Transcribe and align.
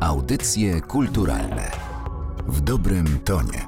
Audycje 0.00 0.80
kulturalne 0.80 1.70
w 2.48 2.60
dobrym 2.60 3.18
tonie. 3.24 3.66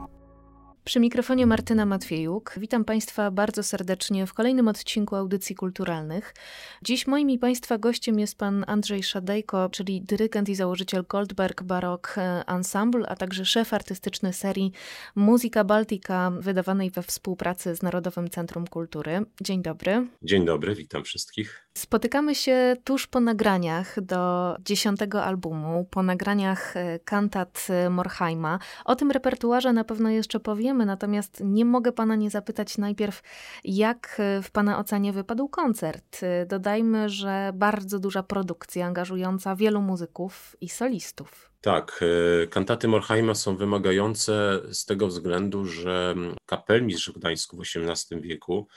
Przy 0.85 1.01
mikrofonie 1.01 1.47
Martyna 1.47 1.87
Matwiejuk. 1.87 2.55
Witam 2.57 2.85
Państwa 2.85 3.31
bardzo 3.31 3.63
serdecznie 3.63 4.27
w 4.27 4.35
kolejnym 4.35 4.69
odcinku 4.69 5.17
Audycji 5.17 5.57
Kulturalnych. 5.57 6.35
Dziś 6.83 7.07
moim 7.07 7.31
i 7.31 7.39
Państwa 7.39 7.79
gościem 7.79 8.19
jest 8.19 8.39
pan 8.39 8.65
Andrzej 8.67 9.03
Szadejko, 9.03 9.69
czyli 9.69 10.03
dyrygent 10.03 10.49
i 10.49 10.55
założyciel 10.55 11.05
Goldberg 11.09 11.63
Baroque 11.63 12.45
Ensemble, 12.47 13.09
a 13.09 13.17
także 13.17 13.45
szef 13.45 13.75
artystyczny 13.75 14.33
serii 14.33 14.73
Muzyka 15.15 15.65
Baltica, 15.65 16.31
wydawanej 16.31 16.91
we 16.91 17.03
współpracy 17.03 17.75
z 17.75 17.83
Narodowym 17.83 18.31
Centrum 18.31 18.67
Kultury. 18.67 19.21
Dzień 19.41 19.63
dobry. 19.63 20.07
Dzień 20.23 20.45
dobry, 20.45 20.75
witam 20.75 21.05
wszystkich. 21.05 21.62
Spotykamy 21.75 22.35
się 22.35 22.77
tuż 22.85 23.07
po 23.07 23.21
nagraniach 23.21 24.01
do 24.01 24.57
dziesiątego 24.61 25.25
albumu, 25.25 25.85
po 25.91 26.03
nagraniach 26.03 26.77
e, 26.77 26.99
kantat 26.99 27.67
e, 27.71 27.91
Morheima. 27.91 28.59
O 28.85 28.97
tym 28.97 29.11
repertuarze 29.11 29.73
na 29.73 29.85
pewno 29.85 30.11
jeszcze 30.11 30.41
powiemy, 30.41 30.87
natomiast 30.87 31.43
nie 31.45 31.65
mogę 31.65 31.93
pana 31.93 32.17
nie 32.17 32.31
zapytać 32.31 32.79
najpierw, 32.79 33.23
jak 33.65 34.17
e, 34.19 34.43
w 34.43 34.51
pana 34.51 34.79
ocenie 34.79 35.13
wypadł 35.13 35.49
koncert. 35.49 36.21
Dodajmy, 36.47 37.09
że 37.09 37.53
bardzo 37.55 37.99
duża 37.99 38.23
produkcja 38.23 38.87
angażująca 38.87 39.57
wielu 39.57 39.81
muzyków 39.83 40.57
i 40.61 40.69
solistów. 40.69 41.51
Tak, 41.61 42.05
kantaty 42.51 42.89
Morheima 42.89 43.35
są 43.35 43.57
wymagające 43.57 44.61
z 44.73 44.85
tego 44.85 45.07
względu, 45.07 45.65
że 45.65 46.15
kapelmistrz 46.47 47.11
w 47.11 47.19
Gdańsku 47.19 47.57
w 47.57 47.61
XVIII 47.61 48.21
wieku 48.21 48.69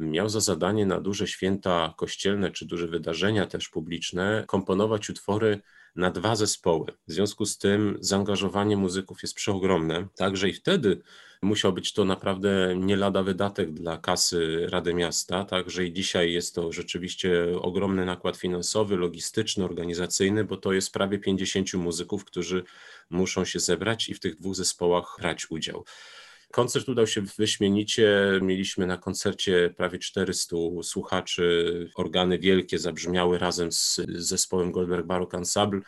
miał 0.00 0.28
za 0.28 0.40
zadanie 0.40 0.86
na 0.86 1.00
duże 1.00 1.26
święta 1.26 1.94
kościelne 1.96 2.50
czy 2.50 2.66
duże 2.66 2.88
wydarzenia 2.88 3.46
też 3.46 3.68
publiczne 3.68 4.44
komponować 4.46 5.10
utwory 5.10 5.60
na 5.96 6.10
dwa 6.10 6.36
zespoły. 6.36 6.86
W 7.08 7.12
związku 7.12 7.46
z 7.46 7.58
tym 7.58 7.96
zaangażowanie 8.00 8.76
muzyków 8.76 9.22
jest 9.22 9.34
przeogromne, 9.34 10.08
także 10.16 10.48
i 10.48 10.52
wtedy 10.52 11.02
musiał 11.42 11.72
być 11.72 11.92
to 11.92 12.04
naprawdę 12.04 12.74
nie 12.76 12.96
lada 12.96 13.22
wydatek 13.22 13.72
dla 13.72 13.98
kasy 13.98 14.66
Rady 14.70 14.94
Miasta, 14.94 15.44
także 15.44 15.84
i 15.84 15.92
dzisiaj 15.92 16.32
jest 16.32 16.54
to 16.54 16.72
rzeczywiście 16.72 17.44
ogromny 17.60 18.06
nakład 18.06 18.36
finansowy, 18.36 18.96
logistyczny, 18.96 19.64
organizacyjny, 19.64 20.44
bo 20.44 20.56
to 20.56 20.72
jest 20.72 20.92
prawie 20.92 21.18
50 21.18 21.74
muzyków, 21.74 22.24
którzy 22.24 22.64
muszą 23.10 23.44
się 23.44 23.60
zebrać 23.60 24.08
i 24.08 24.14
w 24.14 24.20
tych 24.20 24.36
dwóch 24.36 24.54
zespołach 24.54 25.16
brać 25.20 25.50
udział. 25.50 25.84
Koncert 26.52 26.88
udał 26.88 27.06
się 27.06 27.22
wyśmienicie. 27.38 28.12
Mieliśmy 28.42 28.86
na 28.86 28.96
koncercie 28.96 29.74
prawie 29.76 29.98
400 29.98 30.56
słuchaczy. 30.82 31.90
Organy 31.94 32.38
wielkie 32.38 32.78
zabrzmiały 32.78 33.38
razem 33.38 33.72
z 33.72 34.00
zespołem 34.08 34.72
Goldberg 34.72 35.06
Baroque 35.06 35.38
Ensemble 35.38 35.80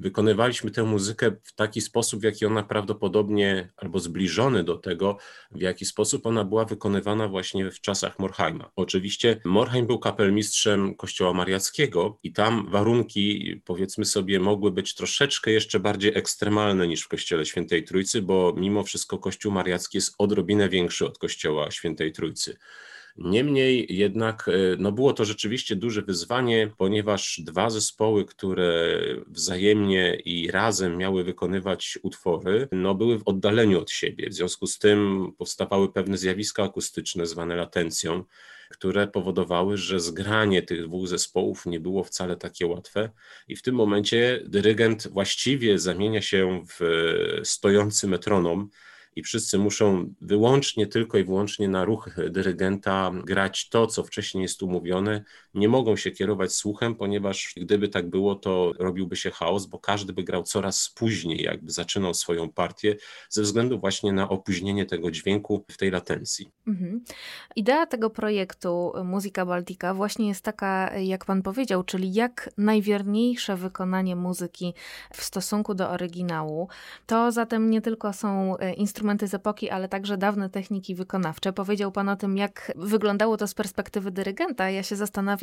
wykonywaliśmy 0.00 0.70
tę 0.70 0.82
muzykę 0.82 1.30
w 1.44 1.54
taki 1.54 1.80
sposób, 1.80 2.20
w 2.20 2.24
jaki 2.24 2.46
ona 2.46 2.62
prawdopodobnie, 2.62 3.72
albo 3.76 3.98
zbliżony 3.98 4.64
do 4.64 4.76
tego, 4.76 5.16
w 5.50 5.60
jaki 5.60 5.86
sposób 5.86 6.26
ona 6.26 6.44
była 6.44 6.64
wykonywana 6.64 7.28
właśnie 7.28 7.70
w 7.70 7.80
czasach 7.80 8.18
Morheima. 8.18 8.70
Oczywiście 8.76 9.40
Morheim 9.44 9.86
był 9.86 9.98
kapelmistrzem 9.98 10.94
kościoła 10.94 11.32
mariackiego 11.32 12.18
i 12.22 12.32
tam 12.32 12.70
warunki, 12.70 13.54
powiedzmy 13.64 14.04
sobie, 14.04 14.40
mogły 14.40 14.70
być 14.70 14.94
troszeczkę 14.94 15.50
jeszcze 15.50 15.80
bardziej 15.80 16.12
ekstremalne 16.14 16.88
niż 16.88 17.02
w 17.02 17.08
kościele 17.08 17.46
Świętej 17.46 17.84
Trójcy, 17.84 18.22
bo 18.22 18.54
mimo 18.56 18.84
wszystko 18.84 19.18
kościół 19.18 19.52
mariacki 19.52 19.98
jest 19.98 20.09
odrobinę 20.18 20.68
większy 20.68 21.06
od 21.06 21.18
kościoła 21.18 21.70
Świętej 21.70 22.12
Trójcy. 22.12 22.56
Niemniej 23.16 23.86
jednak 23.88 24.48
e, 24.48 24.52
no 24.78 24.92
było 24.92 25.12
to 25.12 25.24
rzeczywiście 25.24 25.76
duże 25.76 26.02
wyzwanie, 26.02 26.70
ponieważ 26.76 27.40
dwa 27.44 27.70
zespoły, 27.70 28.24
które 28.24 28.98
wzajemnie 29.26 30.14
i 30.14 30.50
razem 30.50 30.96
miały 30.96 31.24
wykonywać 31.24 31.98
utwory, 32.02 32.68
no 32.72 32.94
były 32.94 33.18
w 33.18 33.28
oddaleniu 33.28 33.80
od 33.80 33.90
siebie. 33.90 34.30
W 34.30 34.34
związku 34.34 34.66
z 34.66 34.78
tym 34.78 35.32
powstawały 35.38 35.92
pewne 35.92 36.18
zjawiska 36.18 36.62
akustyczne 36.62 37.26
zwane 37.26 37.56
latencją, 37.56 38.24
które 38.70 39.06
powodowały, 39.06 39.76
że 39.76 40.00
zgranie 40.00 40.62
tych 40.62 40.86
dwóch 40.86 41.08
zespołów 41.08 41.66
nie 41.66 41.80
było 41.80 42.04
wcale 42.04 42.36
takie 42.36 42.66
łatwe. 42.66 43.10
I 43.48 43.56
w 43.56 43.62
tym 43.62 43.74
momencie 43.74 44.42
dyrygent 44.46 45.08
właściwie 45.08 45.78
zamienia 45.78 46.22
się 46.22 46.64
w 46.78 46.80
stojący 47.44 48.08
metronom 48.08 48.70
i 49.16 49.22
wszyscy 49.22 49.58
muszą 49.58 50.14
wyłącznie, 50.20 50.86
tylko 50.86 51.18
i 51.18 51.24
wyłącznie 51.24 51.68
na 51.68 51.84
ruch 51.84 52.10
dyrygenta 52.30 53.10
grać 53.24 53.68
to, 53.68 53.86
co 53.86 54.04
wcześniej 54.04 54.42
jest 54.42 54.62
umówione. 54.62 55.24
Nie 55.54 55.68
mogą 55.68 55.96
się 55.96 56.10
kierować 56.10 56.52
słuchem, 56.52 56.94
ponieważ 56.94 57.54
gdyby 57.56 57.88
tak 57.88 58.10
było, 58.10 58.34
to 58.34 58.72
robiłby 58.78 59.16
się 59.16 59.30
chaos, 59.30 59.66
bo 59.66 59.78
każdy 59.78 60.12
by 60.12 60.24
grał 60.24 60.42
coraz 60.42 60.92
później, 60.94 61.42
jakby 61.42 61.72
zaczynał 61.72 62.14
swoją 62.14 62.52
partię, 62.52 62.96
ze 63.28 63.42
względu 63.42 63.80
właśnie 63.80 64.12
na 64.12 64.28
opóźnienie 64.28 64.86
tego 64.86 65.10
dźwięku 65.10 65.64
w 65.70 65.76
tej 65.76 65.90
latencji. 65.90 66.50
Mhm. 66.66 67.04
Idea 67.56 67.86
tego 67.86 68.10
projektu 68.10 68.92
Muzyka 69.04 69.46
Baltica 69.46 69.94
właśnie 69.94 70.28
jest 70.28 70.44
taka, 70.44 70.98
jak 70.98 71.24
pan 71.24 71.42
powiedział, 71.42 71.82
czyli 71.84 72.12
jak 72.12 72.50
najwierniejsze 72.58 73.56
wykonanie 73.56 74.16
muzyki 74.16 74.74
w 75.14 75.22
stosunku 75.22 75.74
do 75.74 75.90
oryginału. 75.90 76.68
To 77.06 77.32
zatem 77.32 77.70
nie 77.70 77.80
tylko 77.80 78.12
są 78.12 78.56
instrumenty, 78.76 79.00
instrumenty 79.00 79.28
z 79.28 79.34
epoki, 79.34 79.70
ale 79.70 79.88
także 79.88 80.16
dawne 80.16 80.50
techniki 80.50 80.94
wykonawcze. 80.94 81.52
Powiedział 81.52 81.92
Pan 81.92 82.08
o 82.08 82.16
tym, 82.16 82.36
jak 82.36 82.72
wyglądało 82.76 83.36
to 83.36 83.46
z 83.46 83.54
perspektywy 83.54 84.10
dyrygenta. 84.10 84.70
Ja 84.70 84.82
się 84.82 84.96
zastanawiam, 84.96 85.39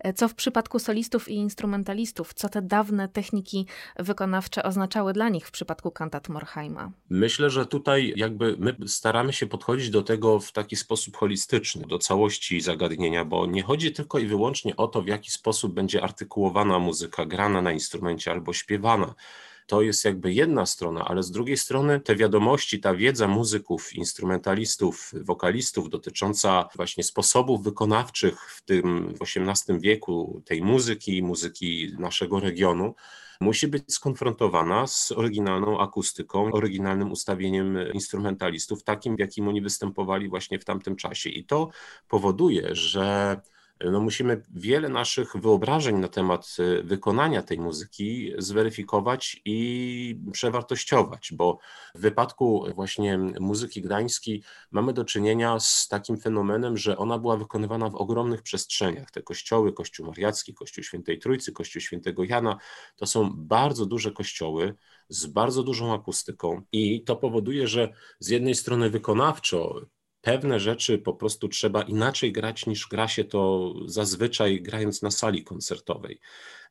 e, 0.00 0.12
co 0.12 0.28
w 0.28 0.34
przypadku 0.34 0.78
solistów 0.78 1.28
i 1.28 1.34
instrumentalistów, 1.34 2.34
co 2.34 2.48
te 2.48 2.62
dawne 2.62 3.08
techniki 3.08 3.66
wykonawcze 3.98 4.62
oznaczały 4.62 5.12
dla 5.12 5.28
nich 5.28 5.48
w 5.48 5.50
przypadku 5.50 5.90
kantat 5.90 6.28
Morheima. 6.28 6.92
Myślę, 7.10 7.50
że 7.50 7.66
tutaj 7.66 8.12
jakby 8.16 8.56
my 8.58 8.76
staramy 8.86 9.32
się 9.32 9.46
podchodzić 9.46 9.90
do 9.90 10.02
tego 10.02 10.40
w 10.40 10.52
taki 10.52 10.76
sposób 10.76 11.16
holistyczny, 11.16 11.86
do 11.86 11.98
całości 11.98 12.60
zagadnienia, 12.60 13.24
bo 13.24 13.46
nie 13.46 13.62
chodzi 13.62 13.92
tylko 13.92 14.18
i 14.18 14.26
wyłącznie 14.26 14.76
o 14.76 14.88
to, 14.88 15.02
w 15.02 15.06
jaki 15.06 15.30
sposób 15.30 15.74
będzie 15.74 16.02
artykułowana 16.02 16.78
muzyka, 16.78 17.26
grana 17.26 17.62
na 17.62 17.72
instrumencie 17.72 18.30
albo 18.30 18.52
śpiewana 18.52 19.14
to 19.66 19.82
jest 19.82 20.04
jakby 20.04 20.32
jedna 20.32 20.66
strona, 20.66 21.04
ale 21.04 21.22
z 21.22 21.30
drugiej 21.30 21.56
strony 21.56 22.00
te 22.00 22.16
wiadomości, 22.16 22.80
ta 22.80 22.94
wiedza 22.94 23.28
muzyków, 23.28 23.94
instrumentalistów, 23.94 25.12
wokalistów 25.14 25.90
dotycząca 25.90 26.68
właśnie 26.76 27.04
sposobów 27.04 27.62
wykonawczych 27.62 28.40
w 28.40 28.62
tym 28.62 29.14
XVIII 29.20 29.80
wieku 29.80 30.42
tej 30.44 30.62
muzyki, 30.62 31.22
muzyki 31.22 31.92
naszego 31.98 32.40
regionu, 32.40 32.94
musi 33.40 33.68
być 33.68 33.94
skonfrontowana 33.94 34.86
z 34.86 35.12
oryginalną 35.12 35.80
akustyką, 35.80 36.52
oryginalnym 36.52 37.12
ustawieniem 37.12 37.78
instrumentalistów, 37.92 38.84
takim, 38.84 39.16
w 39.16 39.18
jakim 39.18 39.48
oni 39.48 39.60
występowali 39.60 40.28
właśnie 40.28 40.58
w 40.58 40.64
tamtym 40.64 40.96
czasie. 40.96 41.30
I 41.30 41.44
to 41.44 41.68
powoduje, 42.08 42.74
że 42.74 43.40
no 43.90 44.00
musimy 44.00 44.42
wiele 44.54 44.88
naszych 44.88 45.36
wyobrażeń 45.36 45.96
na 45.96 46.08
temat 46.08 46.56
y, 46.58 46.82
wykonania 46.82 47.42
tej 47.42 47.58
muzyki 47.58 48.32
zweryfikować 48.38 49.40
i 49.44 50.20
przewartościować, 50.32 51.32
bo 51.32 51.58
w 51.94 52.00
wypadku 52.00 52.66
właśnie 52.74 53.18
muzyki 53.18 53.82
gdańskiej 53.82 54.42
mamy 54.70 54.92
do 54.92 55.04
czynienia 55.04 55.60
z 55.60 55.88
takim 55.88 56.18
fenomenem, 56.18 56.76
że 56.76 56.98
ona 56.98 57.18
była 57.18 57.36
wykonywana 57.36 57.90
w 57.90 57.94
ogromnych 57.94 58.42
przestrzeniach. 58.42 59.10
Te 59.10 59.22
kościoły, 59.22 59.72
Kościół 59.72 60.06
Mariacki, 60.06 60.54
Kościół 60.54 60.84
Świętej 60.84 61.18
Trójcy, 61.18 61.52
Kościół 61.52 61.82
Świętego 61.82 62.24
Jana, 62.24 62.56
to 62.96 63.06
są 63.06 63.30
bardzo 63.36 63.86
duże 63.86 64.12
kościoły 64.12 64.74
z 65.08 65.26
bardzo 65.26 65.62
dużą 65.62 65.94
akustyką 65.94 66.62
i 66.72 67.04
to 67.04 67.16
powoduje, 67.16 67.68
że 67.68 67.92
z 68.18 68.28
jednej 68.28 68.54
strony 68.54 68.90
wykonawczo 68.90 69.80
pewne 70.22 70.60
rzeczy 70.60 70.98
po 70.98 71.14
prostu 71.14 71.48
trzeba 71.48 71.82
inaczej 71.82 72.32
grać 72.32 72.66
niż 72.66 72.88
gra 72.88 73.08
się 73.08 73.24
to 73.24 73.74
zazwyczaj 73.86 74.62
grając 74.62 75.02
na 75.02 75.10
sali 75.10 75.44
koncertowej. 75.44 76.20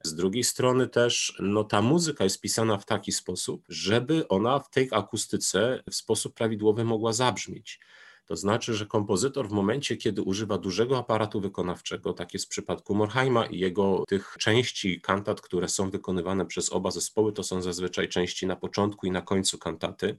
Z 0.03 0.15
drugiej 0.15 0.43
strony 0.43 0.87
też 0.87 1.35
no, 1.39 1.63
ta 1.63 1.81
muzyka 1.81 2.23
jest 2.23 2.41
pisana 2.41 2.77
w 2.77 2.85
taki 2.85 3.11
sposób, 3.11 3.65
żeby 3.69 4.27
ona 4.27 4.59
w 4.59 4.69
tej 4.69 4.87
akustyce 4.91 5.83
w 5.89 5.95
sposób 5.95 6.33
prawidłowy 6.35 6.83
mogła 6.83 7.13
zabrzmieć. 7.13 7.79
To 8.25 8.35
znaczy, 8.35 8.73
że 8.73 8.85
kompozytor 8.85 9.49
w 9.49 9.51
momencie, 9.51 9.97
kiedy 9.97 10.21
używa 10.21 10.57
dużego 10.57 10.97
aparatu 10.97 11.41
wykonawczego, 11.41 12.13
tak 12.13 12.33
jest 12.33 12.45
w 12.45 12.49
przypadku 12.49 12.95
Morheima 12.95 13.45
i 13.45 13.59
jego 13.59 14.03
tych 14.07 14.35
części 14.39 15.01
kantat, 15.01 15.41
które 15.41 15.69
są 15.69 15.89
wykonywane 15.89 16.45
przez 16.45 16.71
oba 16.71 16.91
zespoły, 16.91 17.33
to 17.33 17.43
są 17.43 17.61
zazwyczaj 17.61 18.09
części 18.09 18.47
na 18.47 18.55
początku 18.55 19.07
i 19.07 19.11
na 19.11 19.21
końcu 19.21 19.57
kantaty, 19.57 20.17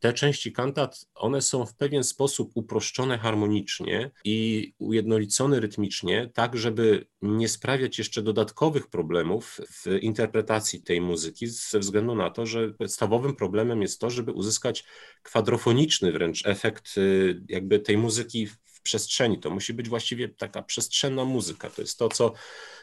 te 0.00 0.12
części 0.12 0.52
kantat, 0.52 1.06
one 1.14 1.42
są 1.42 1.66
w 1.66 1.74
pewien 1.74 2.04
sposób 2.04 2.50
uproszczone 2.54 3.18
harmonicznie 3.18 4.10
i 4.24 4.72
ujednolicone 4.78 5.60
rytmicznie, 5.60 6.30
tak 6.34 6.56
żeby 6.56 7.06
nie 7.22 7.48
sprawiać 7.48 7.98
jeszcze 7.98 8.22
dodatkowych 8.22 8.86
problemów 8.86 9.60
w 9.70 9.86
interpretacji 10.00 10.82
tej 10.82 11.00
muzyki, 11.00 11.46
ze 11.46 11.78
względu 11.78 12.14
na 12.14 12.30
to, 12.30 12.46
że 12.46 12.68
podstawowym 12.68 13.36
problemem 13.36 13.82
jest 13.82 14.00
to, 14.00 14.10
żeby 14.10 14.32
uzyskać 14.32 14.84
kwadrofoniczny 15.22 16.12
wręcz 16.12 16.46
efekt 16.46 16.98
y, 16.98 17.42
jakby 17.48 17.78
tej 17.78 17.98
muzyki 17.98 18.48
przestrzeni. 18.86 19.38
To 19.38 19.50
musi 19.50 19.74
być 19.74 19.88
właściwie 19.88 20.28
taka 20.28 20.62
przestrzenna 20.62 21.24
muzyka. 21.24 21.70
To 21.70 21.82
jest 21.82 21.98
to, 21.98 22.08
co 22.08 22.32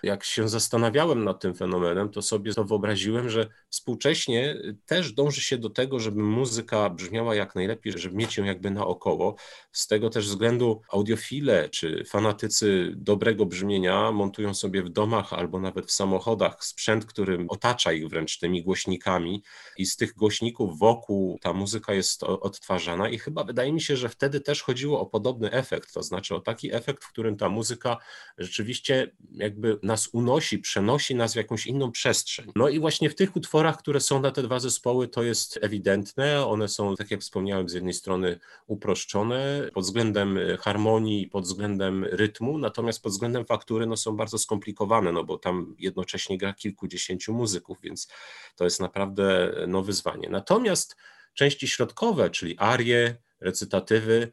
jak 0.03 0.23
się 0.23 0.50
zastanawiałem 0.50 1.23
nad 1.23 1.41
tym 1.41 1.55
fenomenem, 1.55 2.09
to 2.09 2.21
sobie 2.21 2.53
to 2.53 2.63
wyobraziłem, 2.63 3.29
że 3.29 3.47
współcześnie 3.69 4.55
też 4.85 5.13
dąży 5.13 5.41
się 5.41 5.57
do 5.57 5.69
tego, 5.69 6.00
żeby 6.00 6.23
muzyka 6.23 6.89
brzmiała 6.89 7.35
jak 7.35 7.55
najlepiej, 7.55 7.94
żeby 7.95 8.15
mieć 8.15 8.38
ją 8.38 8.44
jakby 8.44 8.71
naokoło. 8.71 9.35
Z 9.71 9.88
tego 9.88 10.09
też 10.09 10.27
względu 10.27 10.81
audiofile 10.91 11.69
czy 11.69 12.03
fanatycy 12.06 12.94
dobrego 12.95 13.45
brzmienia 13.45 14.11
montują 14.11 14.53
sobie 14.53 14.83
w 14.83 14.89
domach 14.89 15.33
albo 15.33 15.59
nawet 15.59 15.85
w 15.85 15.91
samochodach 15.91 16.65
sprzęt, 16.65 17.06
który 17.06 17.45
otacza 17.49 17.94
ich 17.94 18.07
wręcz 18.07 18.39
tymi 18.39 18.63
głośnikami 18.63 19.44
i 19.77 19.85
z 19.85 19.97
tych 19.97 20.13
głośników 20.13 20.79
wokół 20.79 21.39
ta 21.41 21.53
muzyka 21.53 21.94
jest 21.94 22.23
odtwarzana 22.23 23.09
i 23.09 23.17
chyba 23.17 23.44
wydaje 23.44 23.73
mi 23.73 23.81
się, 23.81 23.97
że 23.97 24.09
wtedy 24.09 24.41
też 24.41 24.61
chodziło 24.61 24.99
o 24.99 25.06
podobny 25.06 25.51
efekt, 25.51 25.93
to 25.94 26.04
znaczy 26.04 26.36
o 26.36 26.40
taki 26.40 26.74
efekt, 26.74 27.04
w 27.04 27.10
którym 27.10 27.38
ta 27.38 27.50
muzyka 27.50 27.98
rzeczywiście 28.38 29.12
jakby 29.31 29.80
nas 29.84 30.10
unosi, 30.12 30.60
przenosi 30.60 31.16
nas 31.16 31.34
w 31.34 31.36
jakąś 31.36 31.68
inną 31.68 31.92
przestrzeń. 31.92 32.51
No 32.56 32.69
i 32.69 32.80
właśnie 32.80 33.10
w 33.10 33.16
tych 33.16 33.36
utworach, 33.36 33.78
które 33.78 34.00
są 34.00 34.22
na 34.22 34.31
te 34.31 34.44
dwa 34.44 34.60
zespoły, 34.60 35.07
to 35.07 35.24
jest 35.24 35.60
ewidentne. 35.62 36.45
One 36.45 36.68
są, 36.68 36.95
tak 36.95 37.12
jak 37.12 37.22
wspomniałem, 37.22 37.69
z 37.69 37.74
jednej 37.74 37.94
strony 37.94 38.40
uproszczone 38.68 39.69
pod 39.74 39.84
względem 39.84 40.40
harmonii, 40.60 41.28
pod 41.28 41.44
względem 41.44 42.04
rytmu, 42.04 42.57
natomiast 42.57 43.04
pod 43.04 43.12
względem 43.12 43.45
faktury 43.45 43.86
no, 43.86 43.98
są 43.98 44.18
bardzo 44.18 44.38
skomplikowane, 44.38 45.12
no 45.12 45.24
bo 45.24 45.38
tam 45.38 45.75
jednocześnie 45.80 46.38
gra 46.38 46.54
kilkudziesięciu 46.54 47.34
muzyków, 47.34 47.78
więc 47.81 48.07
to 48.56 48.63
jest 48.63 48.80
naprawdę 48.80 49.56
no, 49.68 49.84
wyzwanie. 49.84 50.30
Natomiast 50.30 50.95
części 51.34 51.68
środkowe, 51.68 52.30
czyli 52.30 52.56
arie, 52.57 53.16
recytatywy, 53.40 54.31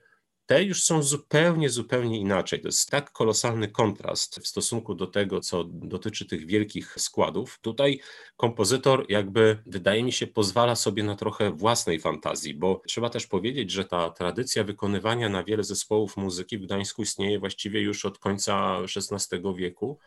te 0.50 0.64
już 0.64 0.82
są 0.82 1.02
zupełnie, 1.02 1.70
zupełnie 1.70 2.18
inaczej. 2.18 2.60
To 2.60 2.68
jest 2.68 2.90
tak 2.90 3.12
kolosalny 3.12 3.68
kontrast 3.68 4.40
w 4.40 4.48
stosunku 4.48 4.94
do 4.94 5.06
tego, 5.06 5.40
co 5.40 5.64
dotyczy 5.64 6.26
tych 6.26 6.46
wielkich 6.46 6.94
składów. 6.98 7.58
Tutaj 7.62 8.00
kompozytor, 8.36 9.06
jakby, 9.08 9.58
wydaje 9.66 10.02
mi 10.02 10.12
się, 10.12 10.26
pozwala 10.26 10.76
sobie 10.76 11.02
na 11.02 11.16
trochę 11.16 11.50
własnej 11.50 12.00
fantazji, 12.00 12.54
bo 12.54 12.82
trzeba 12.86 13.10
też 13.10 13.26
powiedzieć, 13.26 13.70
że 13.70 13.84
ta 13.84 14.10
tradycja 14.10 14.64
wykonywania 14.64 15.28
na 15.28 15.44
wiele 15.44 15.64
zespołów 15.64 16.16
muzyki 16.16 16.58
w 16.58 16.62
Gdańsku 16.62 17.02
istnieje 17.02 17.38
właściwie 17.38 17.80
już 17.80 18.04
od 18.04 18.18
końca 18.18 18.78
XVI 18.96 19.54
wieku. 19.56 19.98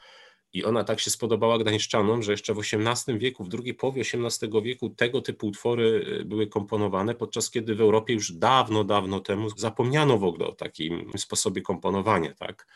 I 0.53 0.63
ona 0.63 0.83
tak 0.83 0.99
się 0.99 1.11
spodobała 1.11 1.57
Gdańszczanom, 1.57 2.23
że 2.23 2.31
jeszcze 2.31 2.53
w 2.53 2.59
XVIII 2.59 3.19
wieku, 3.19 3.43
w 3.43 3.49
drugiej 3.49 3.73
połowie 3.73 4.01
XVIII 4.01 4.61
wieku 4.63 4.89
tego 4.89 5.21
typu 5.21 5.47
utwory 5.47 6.05
y, 6.21 6.25
były 6.25 6.47
komponowane, 6.47 7.15
podczas 7.15 7.49
kiedy 7.49 7.75
w 7.75 7.81
Europie 7.81 8.13
już 8.13 8.31
dawno, 8.31 8.83
dawno 8.83 9.19
temu 9.19 9.49
zapomniano 9.49 10.17
w 10.17 10.23
ogóle 10.23 10.47
o 10.47 10.51
takim 10.51 11.11
sposobie 11.17 11.61
komponowania. 11.61 12.33
Tak? 12.33 12.67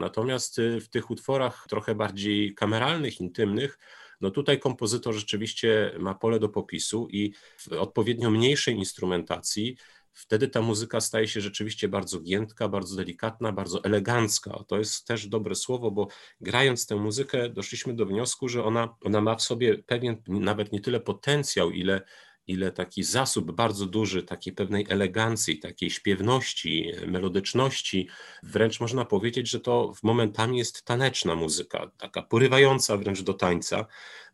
Natomiast 0.00 0.58
y, 0.58 0.80
w 0.80 0.88
tych 0.88 1.10
utworach 1.10 1.66
trochę 1.68 1.94
bardziej 1.94 2.54
kameralnych, 2.54 3.20
intymnych, 3.20 3.78
no 4.20 4.30
tutaj 4.30 4.58
kompozytor 4.58 5.14
rzeczywiście 5.14 5.92
ma 5.98 6.14
pole 6.14 6.38
do 6.38 6.48
popisu 6.48 7.08
i 7.10 7.32
w 7.58 7.72
odpowiednio 7.72 8.30
mniejszej 8.30 8.76
instrumentacji 8.76 9.76
wtedy 10.12 10.48
ta 10.48 10.62
muzyka 10.62 11.00
staje 11.00 11.28
się 11.28 11.40
rzeczywiście 11.40 11.88
bardzo 11.88 12.20
giętka, 12.20 12.68
bardzo 12.68 12.96
delikatna, 12.96 13.52
bardzo 13.52 13.84
elegancka. 13.84 14.64
To 14.68 14.78
jest 14.78 15.06
też 15.06 15.26
dobre 15.26 15.54
słowo, 15.54 15.90
bo 15.90 16.08
grając 16.40 16.86
tę 16.86 16.96
muzykę 16.96 17.48
doszliśmy 17.48 17.94
do 17.94 18.06
wniosku, 18.06 18.48
że 18.48 18.64
ona, 18.64 18.96
ona 19.04 19.20
ma 19.20 19.34
w 19.36 19.42
sobie 19.42 19.78
pewien 19.78 20.22
nawet 20.28 20.72
nie 20.72 20.80
tyle 20.80 21.00
potencjał, 21.00 21.70
ile 21.70 22.02
ile 22.46 22.72
taki 22.72 23.02
zasób 23.02 23.52
bardzo 23.52 23.86
duży 23.86 24.22
takiej 24.22 24.52
pewnej 24.52 24.86
elegancji, 24.88 25.58
takiej 25.58 25.90
śpiewności, 25.90 26.92
melodyczności, 27.06 28.08
wręcz 28.42 28.80
można 28.80 29.04
powiedzieć, 29.04 29.50
że 29.50 29.60
to 29.60 29.92
w 29.94 30.02
momentami 30.02 30.58
jest 30.58 30.84
taneczna 30.84 31.34
muzyka, 31.34 31.90
taka 31.98 32.22
porywająca 32.22 32.96
wręcz 32.96 33.22
do 33.22 33.34
tańca. 33.34 33.86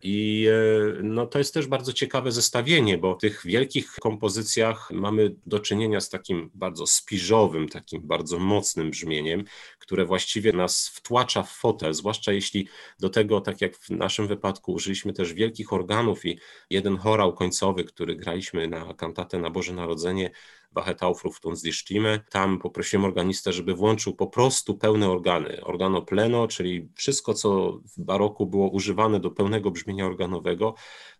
I 0.02 0.46
e, 0.48 1.02
no, 1.02 1.26
to 1.26 1.38
jest 1.38 1.54
też 1.54 1.66
bardzo 1.66 1.92
ciekawe 1.92 2.32
zestawienie, 2.32 2.98
bo 2.98 3.14
w 3.14 3.20
tych 3.20 3.42
wielkich 3.44 3.94
kompozycjach 4.00 4.90
mamy 4.90 5.34
do 5.46 5.60
czynienia 5.60 6.00
z 6.00 6.08
takim 6.08 6.50
bardzo 6.54 6.86
spiżowym, 6.86 7.68
takim 7.68 8.02
bardzo 8.02 8.38
mocnym 8.38 8.90
brzmieniem, 8.90 9.44
które 9.78 10.04
właściwie 10.04 10.52
nas 10.52 10.88
wtłacza 10.88 11.42
w 11.42 11.52
fotel, 11.52 11.94
zwłaszcza 11.94 12.32
jeśli 12.32 12.68
do 12.98 13.08
tego, 13.08 13.40
tak 13.40 13.60
jak 13.60 13.76
w 13.76 13.90
naszym 13.90 14.26
wypadku, 14.26 14.72
użyliśmy 14.72 15.12
też 15.12 15.34
wielkich 15.34 15.72
organów 15.72 16.24
i 16.24 16.38
jeden 16.70 16.96
chorał 16.96 17.34
końcowy, 17.34 17.84
który 17.84 18.16
graliśmy 18.16 18.68
na 18.68 18.94
kantatę 18.94 19.38
na 19.38 19.50
Boże 19.50 19.72
Narodzenie, 19.72 20.30
Wachet 20.72 21.02
Aufruf 21.02 21.44
uns 21.44 21.62
die 21.62 21.72
Stimme. 21.72 22.20
Tam 22.30 22.58
poprosiłem 22.58 23.04
organistę, 23.04 23.52
żeby 23.52 23.74
włączył 23.74 24.14
po 24.14 24.26
prostu 24.26 24.78
pełne 24.78 25.10
organy. 25.10 25.64
Organo 25.64 26.02
pleno, 26.02 26.48
czyli 26.48 26.88
wszystko, 26.94 27.34
co 27.34 27.80
w 27.96 28.00
baroku 28.00 28.46
było 28.46 28.70
używane 28.70 29.20
do 29.20 29.30
pełnego 29.30 29.70
brzmienia 29.70 30.06
organowego. 30.06 30.74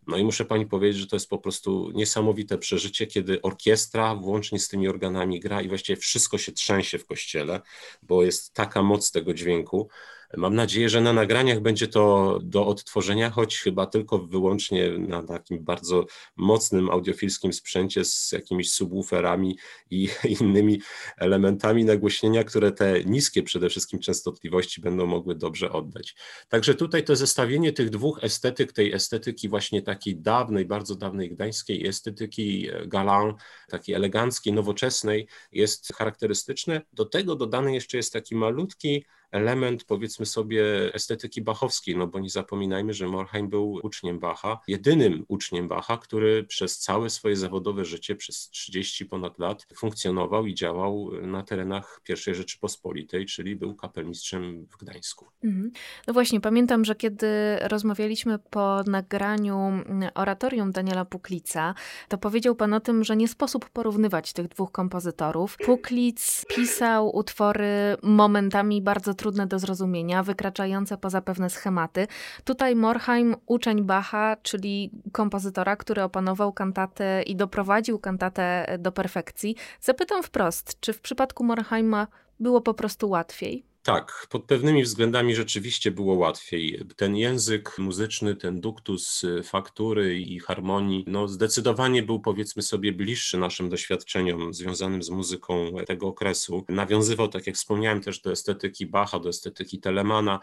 No 0.06 0.16
i 0.16 0.24
muszę 0.24 0.44
pani 0.44 0.66
powiedzieć, 0.66 1.00
że 1.00 1.06
to 1.06 1.16
jest 1.16 1.30
po 1.30 1.38
prostu 1.38 1.90
niesamowite 1.94 2.58
przeżycie, 2.58 3.06
kiedy 3.06 3.42
orkiestra 3.42 4.14
włącznie 4.14 4.58
z 4.58 4.68
tymi 4.68 4.88
organami 4.88 5.40
gra 5.40 5.62
i 5.62 5.68
właściwie 5.68 5.96
wszystko 5.96 6.38
się 6.38 6.52
trzęsie 6.52 6.98
w 6.98 7.06
kościele, 7.06 7.60
bo 8.02 8.22
jest 8.22 8.54
taka 8.54 8.82
moc 8.82 9.10
tego 9.10 9.34
dźwięku. 9.34 9.88
Mam 10.36 10.54
nadzieję, 10.54 10.88
że 10.88 11.00
na 11.00 11.12
nagraniach 11.12 11.60
będzie 11.60 11.88
to 11.88 12.38
do 12.42 12.66
odtworzenia, 12.66 13.30
choć 13.30 13.58
chyba 13.58 13.86
tylko 13.86 14.18
wyłącznie 14.18 14.98
na 14.98 15.22
takim 15.22 15.64
bardzo 15.64 16.06
mocnym 16.36 16.90
audiofilskim 16.90 17.52
sprzęcie 17.52 18.04
z 18.04 18.32
jakimiś 18.32 18.72
subwooferami 18.72 19.58
i 19.90 20.08
innymi 20.40 20.80
elementami 21.16 21.84
nagłośnienia, 21.84 22.44
które 22.44 22.72
te 22.72 23.04
niskie 23.04 23.42
przede 23.42 23.68
wszystkim 23.68 24.00
częstotliwości 24.00 24.80
będą 24.80 25.06
mogły 25.06 25.34
dobrze 25.34 25.72
oddać. 25.72 26.14
Także 26.48 26.74
tutaj 26.74 27.04
to 27.04 27.16
zestawienie 27.16 27.72
tych 27.72 27.90
dwóch 27.90 28.24
estetyk, 28.24 28.72
tej 28.72 28.92
estetyki 28.92 29.48
właśnie 29.48 29.82
takiej 29.82 30.16
dawnej, 30.16 30.64
bardzo 30.64 30.94
dawnej 30.94 31.30
gdańskiej 31.30 31.86
estetyki 31.86 32.68
e, 32.70 32.86
galant, 32.86 33.36
takiej 33.68 33.94
eleganckiej, 33.94 34.52
nowoczesnej 34.52 35.28
jest 35.52 35.94
charakterystyczne. 35.94 36.80
Do 36.92 37.04
tego 37.04 37.36
dodany 37.36 37.74
jeszcze 37.74 37.96
jest 37.96 38.12
taki 38.12 38.34
malutki 38.34 39.04
element, 39.30 39.84
powiedzmy 39.84 40.26
sobie, 40.26 40.94
estetyki 40.94 41.42
bachowskiej, 41.42 41.96
no 41.96 42.06
bo 42.06 42.18
nie 42.18 42.30
zapominajmy, 42.30 42.94
że 42.94 43.06
Morheim 43.06 43.48
był 43.48 43.80
uczniem 43.82 44.18
Bacha, 44.18 44.60
jedynym 44.68 45.24
uczniem 45.28 45.68
Bacha, 45.68 45.96
który 45.96 46.44
przez 46.44 46.78
całe 46.78 47.10
swoje 47.10 47.36
zawodowe 47.36 47.84
życie, 47.84 48.16
przez 48.16 48.50
30 48.50 49.06
ponad 49.06 49.38
lat 49.38 49.66
funkcjonował 49.74 50.46
i 50.46 50.54
działał 50.54 51.10
na 51.22 51.42
terenach 51.42 52.00
I 52.08 52.34
Rzeczypospolitej, 52.34 53.26
czyli 53.26 53.56
był 53.56 53.74
kapelmistrzem 53.74 54.66
w 54.66 54.76
Gdańsku. 54.76 55.26
Mhm. 55.44 55.70
No 56.06 56.14
właśnie, 56.14 56.40
pamiętam, 56.40 56.84
że 56.84 56.94
kiedy 56.94 57.28
rozmawialiśmy 57.62 58.38
po 58.38 58.82
nagraniu 58.86 59.84
oratorium 60.14 60.72
Daniela 60.72 61.04
Puklica, 61.04 61.74
to 62.08 62.18
powiedział 62.18 62.54
pan 62.54 62.74
o 62.74 62.80
tym, 62.80 63.04
że 63.04 63.16
nie 63.16 63.28
sposób 63.28 63.70
porównywać 63.70 64.32
tych 64.32 64.48
dwóch 64.48 64.72
kompozytorów. 64.72 65.56
Puklic 65.56 66.44
pisał 66.48 67.16
utwory 67.16 67.96
momentami 68.02 68.82
bardzo 68.82 69.14
trudne 69.18 69.46
do 69.46 69.58
zrozumienia, 69.58 70.22
wykraczające 70.22 70.98
poza 70.98 71.20
pewne 71.20 71.50
schematy. 71.50 72.06
Tutaj 72.44 72.76
Morheim, 72.76 73.36
uczeń 73.46 73.82
Bacha, 73.82 74.36
czyli 74.42 74.90
kompozytora, 75.12 75.76
który 75.76 76.02
opanował 76.02 76.52
kantatę 76.52 77.22
i 77.22 77.36
doprowadził 77.36 77.98
kantatę 77.98 78.76
do 78.78 78.92
perfekcji. 78.92 79.56
Zapytam 79.80 80.22
wprost, 80.22 80.80
czy 80.80 80.92
w 80.92 81.00
przypadku 81.00 81.44
Morheima 81.44 82.06
było 82.40 82.60
po 82.60 82.74
prostu 82.74 83.08
łatwiej? 83.08 83.67
Tak, 83.82 84.26
pod 84.30 84.44
pewnymi 84.44 84.82
względami 84.82 85.34
rzeczywiście 85.34 85.90
było 85.90 86.14
łatwiej. 86.14 86.80
Ten 86.96 87.16
język 87.16 87.78
muzyczny, 87.78 88.36
ten 88.36 88.60
duktus 88.60 89.24
y, 89.24 89.42
faktury 89.42 90.18
i 90.20 90.40
harmonii, 90.40 91.04
no 91.06 91.28
zdecydowanie 91.28 92.02
był 92.02 92.20
powiedzmy 92.20 92.62
sobie 92.62 92.92
bliższy 92.92 93.38
naszym 93.38 93.68
doświadczeniom 93.68 94.54
związanym 94.54 95.02
z 95.02 95.10
muzyką 95.10 95.72
tego 95.86 96.06
okresu. 96.06 96.64
Nawiązywał, 96.68 97.28
tak 97.28 97.46
jak 97.46 97.56
wspomniałem, 97.56 98.00
też 98.00 98.20
do 98.20 98.32
estetyki 98.32 98.86
Bacha, 98.86 99.18
do 99.18 99.28
estetyki 99.28 99.80
Telemana. 99.80 100.40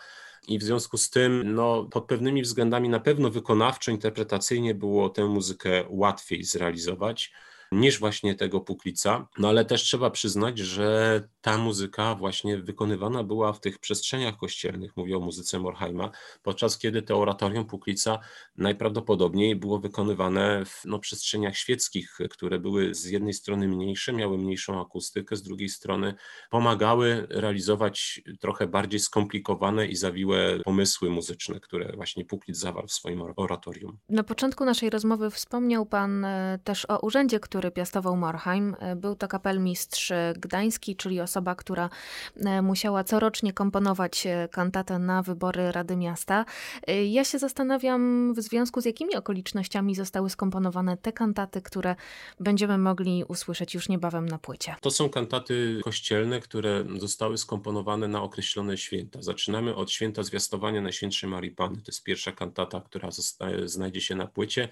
I 0.48 0.60
w 0.60 0.64
związku 0.64 0.98
z 0.98 1.10
tym, 1.10 1.56
no, 1.56 1.84
pod 1.84 2.06
pewnymi 2.06 2.42
względami 2.42 2.90
na 2.90 3.00
pewno 3.00 3.30
wykonawczo, 3.30 3.92
interpretacyjnie 3.92 4.76
było 4.76 5.10
tę 5.10 5.26
muzykę 5.26 5.84
łatwiej 5.90 6.44
zrealizować 6.44 7.32
niż 7.76 8.00
właśnie 8.00 8.36
tego 8.36 8.62
Puklica. 8.62 9.28
No 9.38 9.50
ale 9.50 9.66
też 9.66 9.84
trzeba 9.84 10.10
przyznać, 10.10 10.60
że 10.60 11.22
ta 11.42 11.58
muzyka 11.58 12.16
właśnie 12.16 12.58
wykonywana 12.58 13.24
była 13.24 13.54
w 13.54 13.60
tych 13.60 13.80
przestrzeniach 13.80 14.38
kościelnych, 14.38 14.98
mówię 14.98 15.18
o 15.18 15.20
muzyce 15.20 15.60
Morheima, 15.60 16.12
podczas 16.44 16.78
kiedy 16.78 17.02
to 17.02 17.20
oratorium 17.20 17.66
Puklica 17.66 18.20
najprawdopodobniej 18.58 19.56
było 19.56 19.80
wykonywane 19.80 20.66
w 20.66 20.82
no, 20.86 21.00
przestrzeniach 21.00 21.58
świeckich, 21.58 22.18
które 22.30 22.60
były 22.60 22.94
z 22.94 23.06
jednej 23.06 23.34
strony 23.34 23.68
mniejsze, 23.68 24.14
miały 24.14 24.38
mniejszą 24.38 24.82
akustykę, 24.82 25.36
z 25.36 25.44
drugiej 25.44 25.70
strony 25.70 26.14
pomagały 26.50 27.28
realizować 27.30 28.22
trochę 28.40 28.68
bardziej 28.68 29.00
skomplikowane 29.00 29.88
i 29.88 29.96
zawiłe 29.96 30.60
pomysły 30.60 31.10
muzyczne, 31.10 31.60
które 31.60 31.96
właśnie 31.96 32.26
Puklic 32.26 32.58
zawarł 32.58 32.88
w 32.88 32.92
swoim 32.92 33.22
oratorium. 33.36 33.98
Na 34.10 34.24
początku 34.24 34.66
naszej 34.66 34.90
rozmowy 34.90 35.30
wspomniał 35.30 35.86
Pan 35.86 36.26
e, 36.26 36.60
też 36.64 36.86
o 36.90 37.00
urzędzie, 37.00 37.40
który 37.40 37.65
który 37.66 37.72
piastował 37.72 38.18
Morheim. 38.18 38.76
Był 38.96 39.16
to 39.16 39.28
kapelmistrz 39.28 40.12
gdański, 40.36 40.96
czyli 40.96 41.22
osoba, 41.22 41.56
która 41.56 41.90
musiała 42.64 43.04
corocznie 43.04 43.54
komponować 43.54 44.28
kantatę 44.52 45.00
na 45.00 45.24
wybory 45.24 45.72
Rady 45.72 45.96
Miasta. 45.96 46.46
Ja 47.06 47.24
się 47.24 47.40
zastanawiam 47.40 48.34
w 48.34 48.42
związku 48.42 48.82
z 48.82 48.86
jakimi 48.86 49.16
okolicznościami 49.16 49.96
zostały 49.96 50.30
skomponowane 50.30 50.98
te 50.98 51.14
kantaty, 51.14 51.62
które 51.62 51.96
będziemy 52.40 52.78
mogli 52.78 53.24
usłyszeć 53.28 53.74
już 53.74 53.90
niebawem 53.90 54.26
na 54.26 54.38
płycie. 54.38 54.76
To 54.82 54.92
są 54.92 55.10
kantaty 55.10 55.80
kościelne, 55.84 56.40
które 56.40 56.84
zostały 56.98 57.38
skomponowane 57.38 58.08
na 58.08 58.22
określone 58.22 58.78
święta. 58.78 59.22
Zaczynamy 59.22 59.76
od 59.76 59.92
święta 59.92 60.24
zwiastowania 60.24 60.82
Najświętszej 60.82 61.30
Marii 61.30 61.52
Panny. 61.52 61.78
To 61.78 61.92
jest 61.92 62.04
pierwsza 62.04 62.32
kantata, 62.32 62.82
która 62.82 63.10
znajdzie 63.66 64.02
się 64.02 64.16
na 64.16 64.28
płycie. 64.28 64.70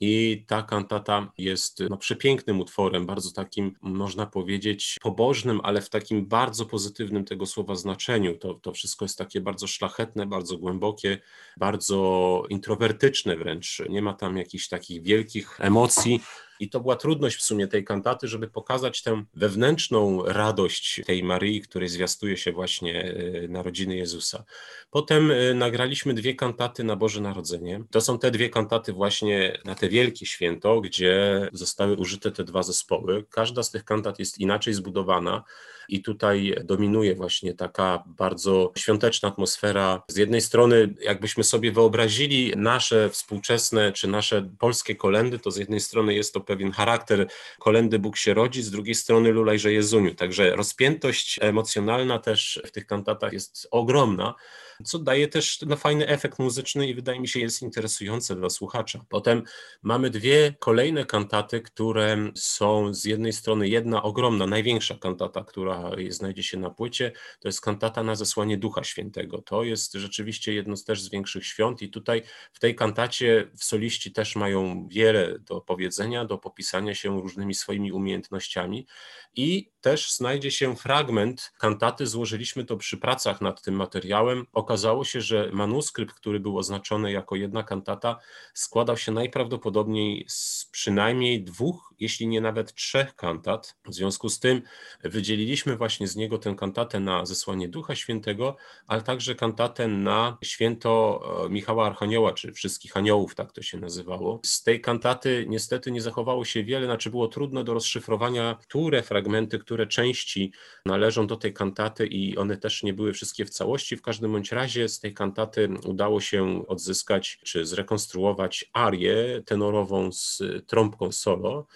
I 0.00 0.44
ta 0.46 0.62
kantata 0.62 1.32
jest 1.38 1.82
no, 1.90 1.96
przepięknym 1.96 2.60
utworem, 2.60 3.06
bardzo 3.06 3.32
takim, 3.32 3.76
można 3.80 4.26
powiedzieć, 4.26 4.96
pobożnym, 5.02 5.60
ale 5.62 5.80
w 5.80 5.90
takim 5.90 6.26
bardzo 6.26 6.66
pozytywnym 6.66 7.24
tego 7.24 7.46
słowa 7.46 7.74
znaczeniu. 7.74 8.36
To, 8.38 8.54
to 8.54 8.72
wszystko 8.72 9.04
jest 9.04 9.18
takie 9.18 9.40
bardzo 9.40 9.66
szlachetne, 9.66 10.26
bardzo 10.26 10.58
głębokie, 10.58 11.18
bardzo 11.56 12.42
introwertyczne 12.48 13.36
wręcz. 13.36 13.82
Nie 13.88 14.02
ma 14.02 14.14
tam 14.14 14.36
jakichś 14.36 14.68
takich 14.68 15.02
wielkich 15.02 15.60
emocji. 15.60 16.20
I 16.60 16.70
to 16.70 16.80
była 16.80 16.96
trudność 16.96 17.36
w 17.36 17.42
sumie 17.42 17.66
tej 17.66 17.84
kantaty, 17.84 18.28
żeby 18.28 18.48
pokazać 18.48 19.02
tę 19.02 19.24
wewnętrzną 19.34 20.24
radość 20.24 21.00
tej 21.06 21.22
Maryi, 21.22 21.60
której 21.60 21.88
zwiastuje 21.88 22.36
się 22.36 22.52
właśnie 22.52 23.14
e, 23.44 23.48
narodziny 23.48 23.96
Jezusa. 23.96 24.44
Potem 24.90 25.30
e, 25.30 25.54
nagraliśmy 25.54 26.14
dwie 26.14 26.34
kantaty 26.34 26.84
na 26.84 26.96
Boże 26.96 27.20
Narodzenie. 27.20 27.84
To 27.90 28.00
są 28.00 28.18
te 28.18 28.30
dwie 28.30 28.50
kantaty 28.50 28.92
właśnie 28.92 29.58
na 29.64 29.74
te 29.74 29.88
wielkie 29.88 30.26
święto, 30.26 30.80
gdzie 30.80 31.48
zostały 31.52 31.96
użyte 31.96 32.30
te 32.30 32.44
dwa 32.44 32.62
zespoły. 32.62 33.24
Każda 33.30 33.62
z 33.62 33.70
tych 33.70 33.84
kantat 33.84 34.18
jest 34.18 34.38
inaczej 34.38 34.74
zbudowana 34.74 35.44
i 35.90 36.02
tutaj 36.02 36.54
dominuje 36.64 37.14
właśnie 37.14 37.54
taka 37.54 38.04
bardzo 38.06 38.72
świąteczna 38.78 39.28
atmosfera. 39.28 40.02
Z 40.08 40.16
jednej 40.16 40.40
strony, 40.40 40.94
jakbyśmy 41.00 41.44
sobie 41.44 41.72
wyobrazili 41.72 42.52
nasze 42.56 43.10
współczesne 43.10 43.92
czy 43.92 44.08
nasze 44.08 44.50
polskie 44.58 44.96
kolendy, 44.96 45.38
to 45.38 45.50
z 45.50 45.56
jednej 45.56 45.80
strony 45.80 46.14
jest 46.14 46.34
to 46.34 46.40
pewien 46.50 46.72
charakter 46.72 47.26
kolendy 47.58 47.98
Bóg 47.98 48.16
się 48.16 48.34
rodzi, 48.34 48.62
z 48.62 48.70
drugiej 48.70 48.94
strony 48.94 49.30
Lulajże 49.32 49.72
Jezuniu. 49.72 50.14
Także 50.14 50.56
rozpiętość 50.56 51.38
emocjonalna 51.42 52.18
też 52.18 52.62
w 52.66 52.70
tych 52.70 52.86
kantatach 52.86 53.32
jest 53.32 53.68
ogromna 53.70 54.34
co 54.84 54.98
daje 54.98 55.28
też 55.28 55.58
no, 55.66 55.76
fajny 55.76 56.06
efekt 56.08 56.38
muzyczny 56.38 56.86
i 56.88 56.94
wydaje 56.94 57.20
mi 57.20 57.28
się 57.28 57.40
jest 57.40 57.62
interesujące 57.62 58.36
dla 58.36 58.50
słuchacza. 58.50 59.04
Potem 59.08 59.42
mamy 59.82 60.10
dwie 60.10 60.54
kolejne 60.58 61.04
kantaty, 61.04 61.60
które 61.60 62.30
są 62.34 62.94
z 62.94 63.04
jednej 63.04 63.32
strony 63.32 63.68
jedna 63.68 64.02
ogromna, 64.02 64.46
największa 64.46 64.94
kantata, 64.94 65.44
która 65.44 65.90
znajdzie 66.08 66.42
się 66.42 66.58
na 66.58 66.70
płycie, 66.70 67.12
to 67.40 67.48
jest 67.48 67.60
kantata 67.60 68.02
na 68.02 68.14
zesłanie 68.14 68.58
Ducha 68.58 68.84
Świętego. 68.84 69.42
To 69.42 69.64
jest 69.64 69.92
rzeczywiście 69.92 70.54
jedno 70.54 70.76
z 70.76 70.84
też 70.84 71.02
z 71.02 71.10
większych 71.10 71.46
świąt 71.46 71.82
i 71.82 71.90
tutaj 71.90 72.22
w 72.52 72.58
tej 72.58 72.74
kantacie 72.74 73.50
soliści 73.56 74.12
też 74.12 74.36
mają 74.36 74.88
wiele 74.88 75.38
do 75.38 75.60
powiedzenia, 75.60 76.24
do 76.24 76.38
popisania 76.38 76.94
się 76.94 77.20
różnymi 77.20 77.54
swoimi 77.54 77.92
umiejętnościami 77.92 78.86
i 79.34 79.72
też 79.80 80.14
znajdzie 80.14 80.50
się 80.50 80.76
fragment 80.76 81.52
kantaty, 81.58 82.06
złożyliśmy 82.06 82.64
to 82.64 82.76
przy 82.76 82.98
pracach 82.98 83.40
nad 83.40 83.62
tym 83.62 83.74
materiałem. 83.74 84.46
Okazało 84.70 85.04
się, 85.04 85.20
że 85.20 85.50
manuskrypt, 85.52 86.14
który 86.14 86.40
był 86.40 86.58
oznaczony 86.58 87.12
jako 87.12 87.36
jedna 87.36 87.62
kantata, 87.62 88.18
składał 88.54 88.96
się 88.96 89.12
najprawdopodobniej 89.12 90.24
z 90.28 90.68
przynajmniej 90.72 91.44
dwóch, 91.44 91.94
jeśli 92.00 92.26
nie 92.26 92.40
nawet 92.40 92.74
trzech 92.74 93.14
kantat. 93.14 93.76
W 93.86 93.94
związku 93.94 94.28
z 94.28 94.40
tym 94.40 94.62
wydzieliliśmy 95.04 95.76
właśnie 95.76 96.08
z 96.08 96.16
niego 96.16 96.38
tę 96.38 96.54
kantatę 96.54 97.00
na 97.00 97.26
zesłanie 97.26 97.68
Ducha 97.68 97.94
Świętego, 97.94 98.56
ale 98.86 99.02
także 99.02 99.34
kantatę 99.34 99.88
na 99.88 100.38
święto 100.42 101.20
e, 101.46 101.48
Michała 101.48 101.86
Archanioła, 101.86 102.32
czy 102.32 102.52
wszystkich 102.52 102.96
aniołów, 102.96 103.34
tak 103.34 103.52
to 103.52 103.62
się 103.62 103.78
nazywało. 103.78 104.40
Z 104.44 104.62
tej 104.62 104.80
kantaty 104.80 105.46
niestety 105.48 105.90
nie 105.90 106.02
zachowało 106.02 106.44
się 106.44 106.64
wiele, 106.64 106.86
znaczy 106.86 107.10
było 107.10 107.28
trudno 107.28 107.64
do 107.64 107.74
rozszyfrowania, 107.74 108.56
które 108.60 109.02
fragmenty, 109.02 109.58
które 109.58 109.86
części 109.86 110.52
należą 110.86 111.26
do 111.26 111.36
tej 111.36 111.52
kantaty 111.52 112.06
i 112.06 112.36
one 112.36 112.56
też 112.56 112.82
nie 112.82 112.94
były 112.94 113.12
wszystkie 113.12 113.44
w 113.44 113.50
całości. 113.50 113.96
W 113.96 114.02
każdym 114.02 114.32
bądź 114.32 114.52
razie 114.52 114.59
z 114.88 115.00
tej 115.00 115.14
kantaty 115.14 115.68
udało 115.84 116.20
się 116.20 116.66
odzyskać 116.66 117.38
czy 117.44 117.66
zrekonstruować 117.66 118.70
arię 118.72 119.42
tenorową 119.46 120.12
z 120.12 120.42
trąbką 120.66 121.12
solo 121.12 121.66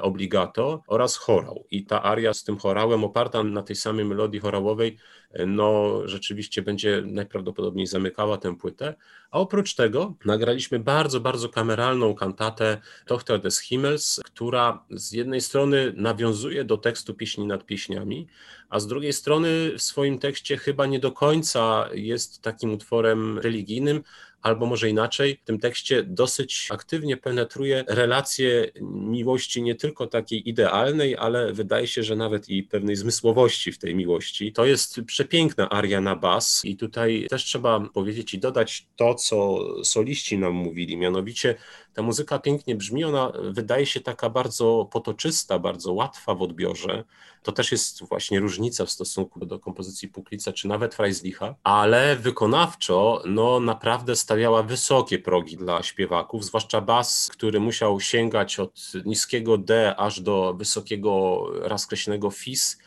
obligato 0.00 0.82
oraz 0.86 1.16
chorał. 1.16 1.64
I 1.70 1.86
ta 1.86 2.02
aria 2.02 2.34
z 2.34 2.44
tym 2.44 2.58
chorałem 2.58 3.04
oparta 3.04 3.42
na 3.42 3.62
tej 3.62 3.76
samej 3.76 4.04
melodii 4.04 4.40
chorałowej 4.40 4.98
no 5.46 6.00
rzeczywiście 6.04 6.62
będzie 6.62 7.02
najprawdopodobniej 7.06 7.86
zamykała 7.86 8.38
tę 8.38 8.56
płytę. 8.56 8.94
A 9.30 9.38
oprócz 9.38 9.74
tego 9.74 10.14
nagraliśmy 10.24 10.78
bardzo, 10.78 11.20
bardzo 11.20 11.48
kameralną 11.48 12.14
kantatę 12.14 12.78
Tochter 13.06 13.40
des 13.40 13.60
Himmels, 13.60 14.20
która 14.24 14.84
z 14.90 15.12
jednej 15.12 15.40
strony 15.40 15.92
nawiązuje 15.96 16.64
do 16.64 16.76
tekstu 16.76 17.14
pieśni 17.14 17.46
nad 17.46 17.66
pieśniami, 17.66 18.26
a 18.68 18.80
z 18.80 18.86
drugiej 18.86 19.12
strony 19.12 19.72
w 19.78 19.82
swoim 19.82 20.18
tekście 20.18 20.56
chyba 20.56 20.86
nie 20.86 20.98
do 20.98 21.12
końca 21.12 21.88
jest 21.92 22.42
takim 22.42 22.72
utworem 22.72 23.38
religijnym, 23.38 24.02
albo 24.42 24.66
może 24.66 24.90
inaczej, 24.90 25.38
w 25.42 25.44
tym 25.44 25.58
tekście 25.58 26.02
dosyć 26.02 26.68
aktywnie 26.70 27.16
penetruje 27.16 27.84
relacje 27.88 28.70
miłości 28.82 29.62
nie 29.62 29.74
tylko 29.74 30.06
takiej 30.06 30.48
idealnej, 30.48 31.16
ale 31.16 31.52
wydaje 31.52 31.86
się, 31.86 32.02
że 32.02 32.16
nawet 32.16 32.48
i 32.48 32.62
pewnej 32.62 32.96
zmysłowości 32.96 33.72
w 33.72 33.78
tej 33.78 33.94
miłości. 33.94 34.52
To 34.52 34.64
jest 34.64 35.00
przepiękna 35.06 35.70
aria 35.70 36.00
na 36.00 36.16
bas 36.16 36.60
i 36.64 36.76
tutaj 36.76 37.26
też 37.30 37.44
trzeba 37.44 37.80
powiedzieć 37.80 38.34
i 38.34 38.38
dodać 38.38 38.86
to, 38.96 39.14
co 39.14 39.58
soliści 39.84 40.38
nam 40.38 40.52
mówili, 40.52 40.96
mianowicie 40.96 41.54
ta 41.94 42.02
muzyka 42.02 42.38
pięknie 42.38 42.76
brzmi, 42.76 43.04
ona 43.04 43.32
wydaje 43.50 43.86
się 43.86 44.00
taka 44.00 44.30
bardzo 44.30 44.88
potoczysta, 44.92 45.58
bardzo 45.58 45.92
łatwa 45.92 46.34
w 46.34 46.42
odbiorze. 46.42 47.04
To 47.42 47.52
też 47.52 47.72
jest 47.72 48.04
właśnie 48.04 48.40
różnica 48.40 48.86
w 48.86 48.90
stosunku 48.90 49.46
do 49.46 49.58
kompozycji 49.58 50.08
Puklica 50.08 50.52
czy 50.52 50.68
nawet 50.68 50.94
Freislicha, 50.94 51.54
ale 51.62 52.16
wykonawczo 52.16 53.22
no 53.26 53.60
naprawdę 53.60 54.16
stawiała 54.16 54.62
wysokie 54.62 55.18
progi 55.18 55.56
dla 55.56 55.82
śpiewaków, 55.82 56.44
zwłaszcza 56.44 56.80
bas, 56.80 57.28
który 57.32 57.60
musiał 57.60 58.00
sięgać 58.00 58.60
od 58.60 58.92
niskiego 59.04 59.58
D 59.58 59.96
aż 59.96 60.20
do 60.20 60.54
wysokiego 60.54 61.44
rozkreślonego 61.52 62.30
fis 62.30 62.78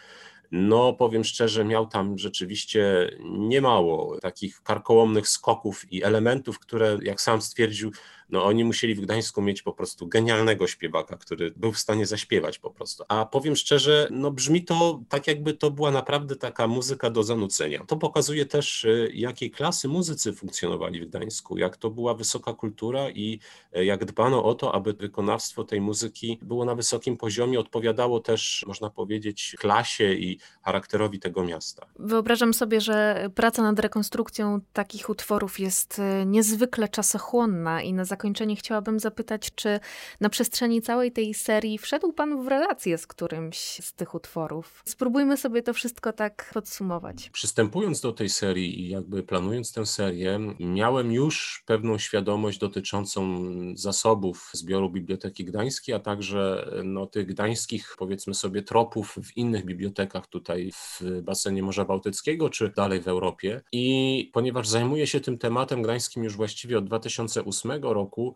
no 0.51 0.93
powiem 0.93 1.23
szczerze, 1.23 1.65
miał 1.65 1.87
tam 1.87 2.17
rzeczywiście 2.17 3.11
niemało 3.23 4.19
takich 4.19 4.61
karkołomnych 4.61 5.27
skoków 5.29 5.91
i 5.93 6.03
elementów, 6.03 6.59
które, 6.59 6.97
jak 7.01 7.21
sam 7.21 7.41
stwierdził, 7.41 7.91
no 8.29 8.45
oni 8.45 8.63
musieli 8.63 8.95
w 8.95 9.01
Gdańsku 9.01 9.41
mieć 9.41 9.61
po 9.61 9.73
prostu 9.73 10.07
genialnego 10.07 10.67
śpiewaka, 10.67 11.17
który 11.17 11.51
był 11.55 11.71
w 11.71 11.79
stanie 11.79 12.05
zaśpiewać 12.05 12.59
po 12.59 12.69
prostu. 12.69 13.03
A 13.07 13.25
powiem 13.25 13.55
szczerze, 13.55 14.07
no 14.11 14.31
brzmi 14.31 14.63
to 14.63 15.01
tak 15.09 15.27
jakby 15.27 15.53
to 15.53 15.71
była 15.71 15.91
naprawdę 15.91 16.35
taka 16.35 16.67
muzyka 16.67 17.09
do 17.09 17.23
zanucenia. 17.23 17.83
To 17.87 17.97
pokazuje 17.97 18.45
też 18.45 18.83
y, 18.83 19.11
jakiej 19.13 19.51
klasy 19.51 19.87
muzycy 19.87 20.33
funkcjonowali 20.33 21.01
w 21.01 21.09
Gdańsku, 21.09 21.57
jak 21.57 21.77
to 21.77 21.89
była 21.89 22.13
wysoka 22.13 22.53
kultura 22.53 23.09
i 23.09 23.39
y, 23.77 23.85
jak 23.85 24.05
dbano 24.05 24.43
o 24.43 24.55
to, 24.55 24.75
aby 24.75 24.93
wykonawstwo 24.93 25.63
tej 25.63 25.81
muzyki 25.81 26.39
było 26.41 26.65
na 26.65 26.75
wysokim 26.75 27.17
poziomie, 27.17 27.59
odpowiadało 27.59 28.19
też, 28.19 28.63
można 28.67 28.89
powiedzieć, 28.89 29.55
klasie 29.59 30.13
i 30.13 30.39
charakterowi 30.61 31.19
tego 31.19 31.43
miasta. 31.43 31.85
Wyobrażam 31.99 32.53
sobie, 32.53 32.81
że 32.81 33.29
praca 33.35 33.63
nad 33.63 33.79
rekonstrukcją 33.79 34.59
takich 34.73 35.09
utworów 35.09 35.59
jest 35.59 35.99
y, 35.99 36.25
niezwykle 36.25 36.89
czasochłonna 36.89 37.81
i 37.81 37.93
na 37.93 38.05
zakończenie 38.15 38.55
chciałabym 38.55 38.99
zapytać, 38.99 39.49
czy 39.55 39.79
na 40.21 40.29
przestrzeni 40.29 40.81
całej 40.81 41.11
tej 41.11 41.33
serii 41.33 41.77
wszedł 41.77 42.13
Pan 42.13 42.43
w 42.43 42.47
relację 42.47 42.97
z 42.97 43.07
którymś 43.07 43.57
z 43.57 43.93
tych 43.93 44.13
utworów? 44.13 44.83
Spróbujmy 44.85 45.37
sobie 45.37 45.61
to 45.61 45.73
wszystko 45.73 46.13
tak 46.13 46.51
podsumować. 46.53 47.29
Przystępując 47.29 48.01
do 48.01 48.11
tej 48.11 48.29
serii 48.29 48.79
i 48.79 48.89
jakby 48.89 49.23
planując 49.23 49.73
tę 49.73 49.85
serię, 49.85 50.39
miałem 50.59 51.11
już 51.11 51.63
pewną 51.65 51.97
świadomość 51.97 52.59
dotyczącą 52.59 53.45
zasobów 53.75 54.49
zbioru 54.53 54.89
Biblioteki 54.89 55.45
Gdańskiej, 55.45 55.95
a 55.95 55.99
także 55.99 56.71
no, 56.83 57.05
tych 57.05 57.25
gdańskich, 57.25 57.95
powiedzmy 57.97 58.33
sobie, 58.33 58.61
tropów 58.61 59.17
w 59.23 59.37
innych 59.37 59.65
bibliotekach 59.65 60.27
tutaj 60.27 60.71
w 60.71 61.01
basenie 61.21 61.63
Morza 61.63 61.85
Bałtyckiego 61.85 62.49
czy 62.49 62.69
dalej 62.69 63.01
w 63.01 63.07
Europie. 63.07 63.61
I 63.71 64.29
ponieważ 64.33 64.67
zajmuję 64.67 65.07
się 65.07 65.19
tym 65.19 65.37
tematem 65.37 65.81
gdańskim 65.81 66.23
już 66.23 66.35
właściwie 66.35 66.77
od 66.77 66.85
2008 66.85 67.71
roku, 67.83 68.04
roku, 68.05 68.35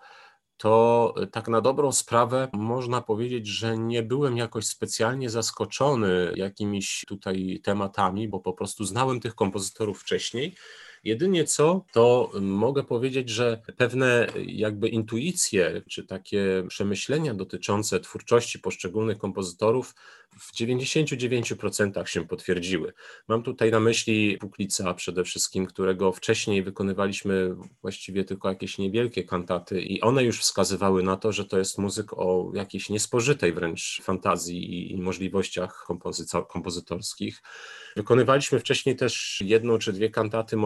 to 0.57 1.13
tak 1.31 1.47
na 1.47 1.61
dobrą 1.61 1.91
sprawę 1.91 2.47
można 2.53 3.01
powiedzieć, 3.01 3.47
że 3.47 3.77
nie 3.77 4.03
byłem 4.03 4.37
jakoś 4.37 4.65
specjalnie 4.65 5.29
zaskoczony 5.29 6.33
jakimiś 6.35 7.05
tutaj 7.07 7.61
tematami, 7.63 8.27
bo 8.27 8.39
po 8.39 8.53
prostu 8.53 8.85
znałem 8.85 9.19
tych 9.19 9.35
kompozytorów 9.35 10.01
wcześniej 10.01 10.55
Jedynie 11.03 11.45
co, 11.45 11.85
to 11.93 12.31
mogę 12.41 12.83
powiedzieć, 12.83 13.29
że 13.29 13.61
pewne 13.77 14.27
jakby 14.45 14.89
intuicje, 14.89 15.81
czy 15.89 16.03
takie 16.03 16.63
przemyślenia 16.67 17.33
dotyczące 17.33 17.99
twórczości 17.99 18.59
poszczególnych 18.59 19.17
kompozytorów 19.17 19.95
w 20.39 20.53
99% 20.53 22.05
się 22.05 22.27
potwierdziły. 22.27 22.93
Mam 23.27 23.43
tutaj 23.43 23.71
na 23.71 23.79
myśli 23.79 24.37
Puklica 24.37 24.93
przede 24.93 25.23
wszystkim, 25.23 25.65
którego 25.65 26.11
wcześniej 26.11 26.63
wykonywaliśmy 26.63 27.55
właściwie 27.81 28.23
tylko 28.23 28.49
jakieś 28.49 28.77
niewielkie 28.77 29.23
kantaty 29.23 29.81
i 29.81 30.01
one 30.01 30.23
już 30.23 30.39
wskazywały 30.39 31.03
na 31.03 31.17
to, 31.17 31.31
że 31.31 31.45
to 31.45 31.57
jest 31.57 31.77
muzyk 31.77 32.13
o 32.13 32.51
jakiejś 32.53 32.89
niespożytej 32.89 33.53
wręcz 33.53 34.01
fantazji 34.03 34.91
i 34.91 34.97
możliwościach 34.97 35.87
kompozytorskich. 36.49 37.41
Wykonywaliśmy 37.95 38.59
wcześniej 38.59 38.95
też 38.95 39.43
jedną 39.45 39.77
czy 39.77 39.93
dwie 39.93 40.09
kantaty 40.09 40.57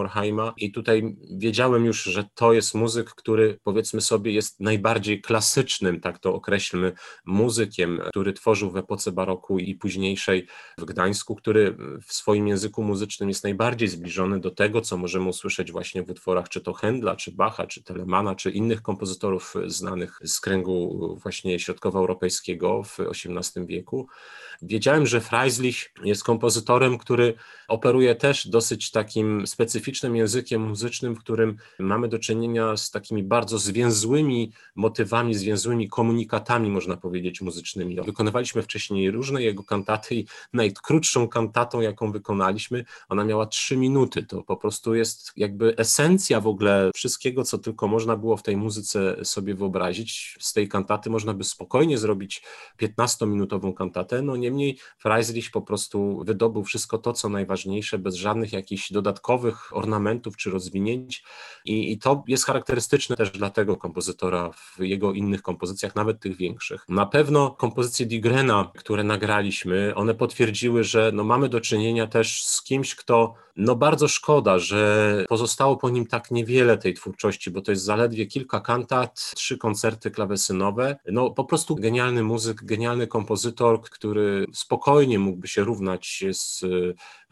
I 0.58 0.72
tutaj 0.72 1.16
wiedziałem 1.32 1.86
już, 1.86 2.04
że 2.04 2.26
to 2.36 2.54
jest 2.54 2.76
muzyk, 2.76 3.10
który 3.10 3.60
powiedzmy 3.64 4.02
sobie 4.02 4.32
jest 4.32 4.60
najbardziej 4.60 5.22
klasycznym, 5.22 6.00
tak 6.00 6.20
to 6.20 6.34
określmy, 6.34 6.94
muzykiem, 7.26 8.02
który 8.10 8.34
tworzył 8.34 8.72
w 8.72 8.78
epoce 8.78 9.12
baroku 9.12 9.60
i 9.60 9.76
późniejszej 9.76 10.48
w 10.78 10.86
Gdańsku, 10.86 11.36
który 11.36 11.78
w 12.08 12.14
swoim 12.14 12.48
języku 12.48 12.84
muzycznym 12.84 13.30
jest 13.30 13.44
najbardziej 13.44 13.88
zbliżony 13.88 14.40
do 14.40 14.52
tego, 14.52 14.82
co 14.82 14.98
możemy 14.98 15.30
usłyszeć 15.30 15.72
właśnie 15.72 16.04
w 16.04 16.10
utworach 16.10 16.50
czy 16.50 16.62
to 16.62 16.72
Händla, 16.72 17.16
czy 17.16 17.32
Bacha, 17.32 17.68
czy 17.68 17.84
Telemana, 17.84 18.36
czy 18.36 18.52
innych 18.52 18.82
kompozytorów 18.82 19.54
znanych 19.66 20.20
z 20.24 20.40
kręgu 20.40 21.18
właśnie 21.24 21.60
środkowoeuropejskiego 21.60 22.84
w 22.84 23.00
XVIII 23.00 23.68
wieku. 23.68 24.08
Wiedziałem, 24.62 25.08
że 25.08 25.22
Freislich 25.22 25.92
jest 26.04 26.24
kompozytorem, 26.24 26.98
który 26.98 27.34
operuje 27.68 28.16
też 28.16 28.48
dosyć 28.48 28.92
takim 28.92 29.48
specyficznym 29.48 30.13
językiem 30.16 30.62
muzycznym, 30.62 31.16
w 31.16 31.20
którym 31.20 31.58
mamy 31.80 32.08
do 32.08 32.20
czynienia 32.20 32.78
z 32.78 32.92
takimi 32.92 33.24
bardzo 33.24 33.58
zwięzłymi 33.60 34.52
motywami, 34.76 35.36
zwięzłymi 35.36 35.90
komunikatami, 35.90 36.70
można 36.70 36.98
powiedzieć, 36.98 37.42
muzycznymi. 37.42 37.96
Wykonywaliśmy 38.06 38.62
wcześniej 38.62 39.12
różne 39.12 39.44
jego 39.44 39.64
kantaty 39.64 40.16
i 40.16 40.26
najkrótszą 40.54 41.28
kantatą, 41.28 41.82
jaką 41.82 42.12
wykonaliśmy, 42.12 42.86
ona 43.10 43.24
miała 43.24 43.46
trzy 43.46 43.78
minuty. 43.78 44.24
To 44.24 44.44
po 44.44 44.58
prostu 44.58 44.96
jest 44.96 45.32
jakby 45.38 45.78
esencja 45.78 46.42
w 46.42 46.48
ogóle 46.48 46.92
wszystkiego, 46.96 47.44
co 47.44 47.58
tylko 47.58 47.88
można 47.88 48.18
było 48.18 48.38
w 48.38 48.44
tej 48.44 48.58
muzyce 48.58 49.26
sobie 49.26 49.56
wyobrazić. 49.56 50.38
Z 50.40 50.54
tej 50.54 50.68
kantaty 50.68 51.10
można 51.10 51.34
by 51.34 51.44
spokojnie 51.44 51.98
zrobić 51.98 52.44
15-minutową 52.82 53.74
kantatę, 53.74 54.22
no 54.22 54.36
niemniej 54.36 54.78
Freislich 54.98 55.52
po 55.52 55.62
prostu 55.62 56.24
wydobył 56.26 56.64
wszystko 56.64 56.98
to, 56.98 57.14
co 57.14 57.30
najważniejsze, 57.30 57.98
bez 57.98 58.16
żadnych 58.16 58.54
jakichś 58.54 58.92
dodatkowych 58.92 59.78
ornamentów 59.78 60.03
czy 60.38 60.52
rozwinięć 60.52 61.24
i, 61.66 61.92
i 61.92 61.98
to 61.98 62.24
jest 62.28 62.46
charakterystyczne 62.46 63.16
też 63.16 63.32
dla 63.32 63.50
tego 63.50 63.78
kompozytora 63.78 64.52
w 64.52 64.80
jego 64.80 65.14
innych 65.14 65.42
kompozycjach, 65.42 65.96
nawet 65.96 66.20
tych 66.20 66.38
większych. 66.38 66.86
Na 66.90 67.06
pewno 67.06 67.52
kompozycje 67.52 68.06
Digrena, 68.06 68.72
które 68.78 69.04
nagraliśmy, 69.04 69.96
one 69.96 70.14
potwierdziły, 70.16 70.84
że 70.84 71.12
no 71.14 71.24
mamy 71.24 71.50
do 71.50 71.62
czynienia 71.62 72.08
też 72.08 72.46
z 72.46 72.64
kimś, 72.64 72.96
kto 72.96 73.34
no 73.56 73.76
bardzo 73.76 74.08
szkoda, 74.08 74.60
że 74.60 75.26
pozostało 75.30 75.78
po 75.78 75.90
nim 75.90 76.06
tak 76.06 76.32
niewiele 76.32 76.78
tej 76.78 76.94
twórczości, 76.94 77.52
bo 77.52 77.62
to 77.62 77.72
jest 77.72 77.84
zaledwie 77.84 78.26
kilka 78.26 78.60
kantat, 78.60 79.32
trzy 79.36 79.58
koncerty 79.58 80.12
klawesynowe. 80.12 80.98
No 81.12 81.32
po 81.32 81.44
prostu 81.44 81.76
genialny 81.76 82.24
muzyk, 82.24 82.64
genialny 82.64 83.08
kompozytor, 83.08 83.82
który 83.82 84.46
spokojnie 84.54 85.20
mógłby 85.20 85.48
się 85.48 85.64
równać 85.64 86.24
z 86.32 86.66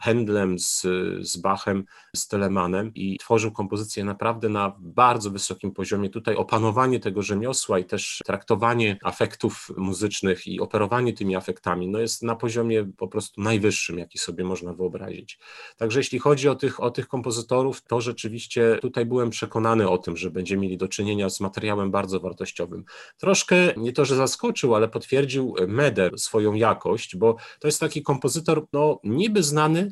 Händlem, 0.04 0.58
z, 0.58 0.86
z 1.20 1.36
Bachem, 1.36 1.84
z 2.16 2.28
Telemanem 2.28 2.94
i 2.94 3.18
tworzył 3.18 3.52
kompozycje 3.52 4.04
naprawdę 4.04 4.48
na 4.48 4.76
bardzo 4.78 5.30
wysokim 5.30 5.72
poziomie. 5.72 6.10
Tutaj 6.10 6.36
opanowanie 6.36 7.00
tego 7.00 7.22
rzemiosła 7.22 7.78
i 7.78 7.84
też 7.84 8.22
traktowanie 8.26 8.98
afektów 9.02 9.68
muzycznych 9.76 10.46
i 10.46 10.60
operowanie 10.60 11.12
tymi 11.12 11.36
afektami 11.36 11.88
no 11.88 11.98
jest 11.98 12.22
na 12.22 12.36
poziomie 12.36 12.92
po 12.96 13.08
prostu 13.08 13.40
najwyższym, 13.40 13.98
jaki 13.98 14.18
sobie 14.18 14.44
można 14.44 14.72
wyobrazić. 14.72 15.38
Także 15.76 16.00
jeśli 16.00 16.18
chodzi 16.18 16.48
o 16.48 16.54
tych, 16.54 16.80
o 16.80 16.90
tych 16.90 17.08
kompozytorów, 17.08 17.82
to 17.82 18.00
rzeczywiście 18.00 18.78
tutaj 18.82 19.06
byłem 19.06 19.30
przekonany 19.30 19.88
o 19.88 19.98
tym, 19.98 20.16
że 20.16 20.30
będziemy 20.30 20.62
mieli 20.62 20.76
do 20.76 20.88
czynienia 20.88 21.30
z 21.30 21.40
materiałem 21.40 21.90
bardzo 21.90 22.20
wartościowym. 22.20 22.84
Troszkę 23.18 23.56
nie 23.76 23.92
to, 23.92 24.04
że 24.04 24.16
zaskoczył, 24.16 24.74
ale 24.74 24.88
potwierdził 24.88 25.54
Meder 25.68 26.18
swoją 26.18 26.54
jakość, 26.54 27.16
bo 27.16 27.36
to 27.60 27.68
jest 27.68 27.80
taki 27.80 28.02
kompozytor, 28.02 28.66
no 28.72 29.00
niby 29.04 29.42
znany, 29.42 29.91